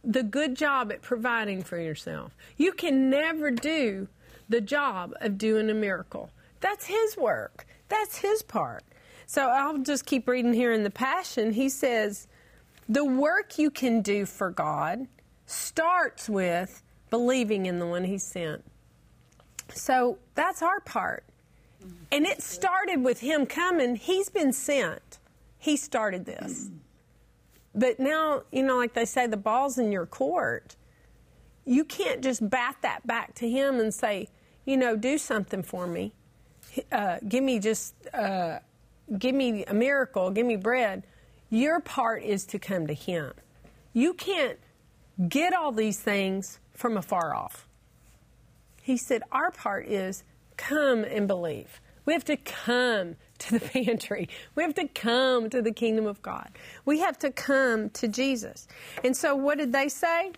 the 0.05 0.23
good 0.23 0.57
job 0.57 0.93
at 0.93 1.03
providing 1.03 1.63
for 1.63 1.79
yourself. 1.81 2.37
You 2.57 2.73
can 2.73 3.11
never 3.11 3.51
do 3.51 4.09
the 4.49 4.61
job 4.61 5.15
of 5.21 5.37
doing 5.39 5.69
a 5.69 5.75
miracle. 5.75 6.31
That's 6.61 6.87
His 6.87 7.17
work, 7.17 7.67
that's 7.89 8.19
His 8.19 8.43
part. 8.43 8.85
So 9.33 9.49
I'll 9.49 9.79
just 9.79 10.05
keep 10.05 10.29
reading 10.29 10.53
here 10.53 10.73
in 10.73 10.83
the 10.83 10.91
Passion. 10.91 11.55
He 11.55 11.71
says, 11.71 12.29
The 12.87 13.03
work 13.03 13.59
you 13.59 13.71
can 13.71 14.03
do 14.03 14.27
for 14.27 14.51
God 14.51 15.09
starts 15.47 16.29
with 16.29 16.83
believing 17.09 17.65
in 17.65 17.79
the 17.79 17.87
one 17.87 18.05
He 18.05 18.19
sent. 18.19 18.63
So 19.73 20.19
that's 20.35 20.61
our 20.61 20.81
part. 20.81 21.25
And 22.11 22.27
it 22.27 22.43
started 22.43 23.03
with 23.03 23.21
him 23.21 23.47
coming. 23.47 23.97
He's 23.97 24.29
been 24.29 24.53
sent. 24.53 25.19
He 25.57 25.79
started 25.79 26.27
this. 26.27 26.69
But 27.75 27.99
now, 27.99 28.43
you 28.53 28.63
know, 28.63 28.77
like 28.77 28.93
they 28.93 29.07
say, 29.07 29.27
the 29.29 29.39
ball's 29.39 29.79
in 29.79 29.91
your 29.91 30.05
court. 30.05 30.77
You 31.65 31.87
can't 31.87 32.23
just 32.23 32.51
bat 32.51 32.77
that 32.83 33.07
back 33.07 33.35
to 33.37 33.49
him 33.49 33.81
and 33.81 33.95
say, 33.95 34.29
you 34.67 34.77
know, 34.77 34.95
do 34.95 35.17
something 35.17 35.63
for 35.63 35.87
me. 35.87 36.13
Uh, 36.93 37.17
give 37.27 37.43
me 37.43 37.59
just, 37.59 37.95
uh, 38.13 38.59
give 39.19 39.35
me 39.35 39.65
a 39.65 39.75
miracle, 39.75 40.31
give 40.31 40.47
me 40.47 40.57
bread. 40.57 41.05
Your 41.51 41.81
part 41.81 42.23
is 42.23 42.45
to 42.47 42.59
come 42.59 42.87
to 42.87 42.95
him. 42.95 43.33
You 43.93 44.15
can't 44.15 44.59
get 45.29 45.53
all 45.53 45.73
these 45.73 46.01
things 46.01 46.59
from 46.73 46.97
afar 46.97 47.35
off. 47.35 47.67
He 48.83 48.97
said, 48.97 49.23
Our 49.31 49.51
part 49.51 49.87
is 49.87 50.25
come 50.57 51.05
and 51.05 51.29
believe. 51.29 51.81
We 52.05 52.13
have 52.15 52.25
to 52.25 52.37
come 52.37 53.17
to 53.39 53.59
the 53.59 53.61
pantry. 53.85 54.29
We 54.55 54.63
have 54.63 54.75
to 54.75 54.89
come 54.89 55.51
to 55.51 55.63
the 55.63 55.73
kingdom 55.73 56.07
of 56.07 56.21
God. 56.23 56.51
We 56.85 57.01
have 57.01 57.19
to 57.21 57.31
come 57.31 57.91
to 57.91 58.09
Jesus. 58.09 58.67
And 59.05 59.17
so, 59.17 59.37
what 59.37 59.59
did 59.59 59.73
they 59.73 59.89
say? 59.89 60.33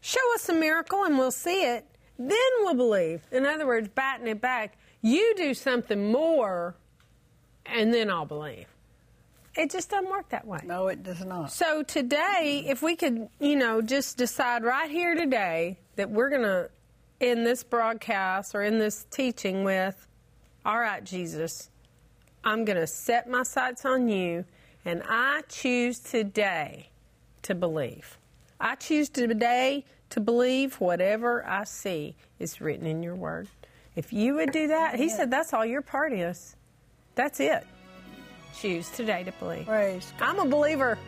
Show 0.00 0.34
us 0.34 0.48
a 0.48 0.54
miracle 0.54 1.04
and 1.04 1.18
we'll 1.18 1.30
see 1.30 1.64
it. 1.64 1.86
Then 2.18 2.38
we'll 2.60 2.74
believe. 2.74 3.22
In 3.30 3.46
other 3.46 3.66
words, 3.66 3.88
batting 3.88 4.26
it 4.28 4.40
back. 4.40 4.76
You 5.00 5.34
do 5.36 5.54
something 5.54 6.10
more 6.10 6.76
and 7.66 7.92
then 7.92 8.10
I'll 8.10 8.26
believe. 8.26 8.66
It 9.54 9.70
just 9.70 9.90
doesn't 9.90 10.10
work 10.10 10.30
that 10.30 10.46
way. 10.46 10.60
No, 10.64 10.88
it 10.88 11.02
does 11.02 11.24
not. 11.24 11.52
So 11.52 11.82
today, 11.82 12.64
if 12.66 12.82
we 12.82 12.96
could, 12.96 13.28
you 13.38 13.56
know, 13.56 13.82
just 13.82 14.16
decide 14.16 14.64
right 14.64 14.90
here 14.90 15.14
today 15.14 15.78
that 15.96 16.10
we're 16.10 16.30
going 16.30 16.42
to, 16.42 16.70
in 17.20 17.44
this 17.44 17.62
broadcast 17.62 18.54
or 18.54 18.62
in 18.62 18.78
this 18.78 19.04
teaching, 19.10 19.62
with, 19.62 20.06
all 20.64 20.78
right, 20.78 21.04
Jesus, 21.04 21.68
I'm 22.44 22.64
going 22.64 22.78
to 22.78 22.86
set 22.86 23.28
my 23.28 23.42
sights 23.42 23.84
on 23.84 24.08
you, 24.08 24.44
and 24.84 25.02
I 25.06 25.42
choose 25.48 25.98
today 25.98 26.88
to 27.42 27.54
believe. 27.54 28.18
I 28.58 28.76
choose 28.76 29.08
today 29.10 29.84
to 30.10 30.20
believe 30.20 30.80
whatever 30.80 31.46
I 31.46 31.64
see 31.64 32.16
is 32.38 32.60
written 32.60 32.86
in 32.86 33.02
your 33.02 33.14
word. 33.14 33.48
If 33.96 34.12
you 34.12 34.34
would 34.36 34.52
do 34.52 34.68
that, 34.68 34.96
he 34.96 35.08
said 35.08 35.30
that's 35.30 35.52
all 35.52 35.66
your 35.66 35.82
part 35.82 36.12
is. 36.12 36.56
That's 37.14 37.40
it. 37.40 37.66
Choose 38.58 38.88
today 38.90 39.24
to 39.24 39.32
believe. 39.32 39.66
Praise 39.66 40.12
God. 40.18 40.28
I'm 40.28 40.46
a 40.46 40.50
believer. 40.50 40.98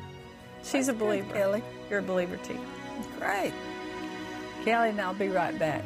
She's 0.63 0.89
a 0.89 0.93
good, 0.93 1.01
believer. 1.01 1.35
Kellie. 1.35 1.63
You're 1.91 1.99
a 2.01 2.03
believer 2.03 2.37
too. 2.39 2.59
Great. 3.19 3.53
Kellie 4.65 4.91
and 4.91 5.01
I'll 5.01 5.15
be 5.15 5.29
right 5.29 5.59
back. 5.59 5.83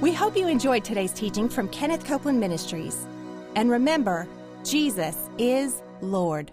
We 0.00 0.14
hope 0.14 0.34
you 0.36 0.48
enjoyed 0.48 0.84
today's 0.84 1.12
teaching 1.12 1.48
from 1.48 1.68
Kenneth 1.68 2.06
Copeland 2.06 2.40
Ministries. 2.40 3.06
And 3.54 3.70
remember, 3.70 4.26
Jesus 4.64 5.28
is 5.38 5.82
Lord. 6.00 6.50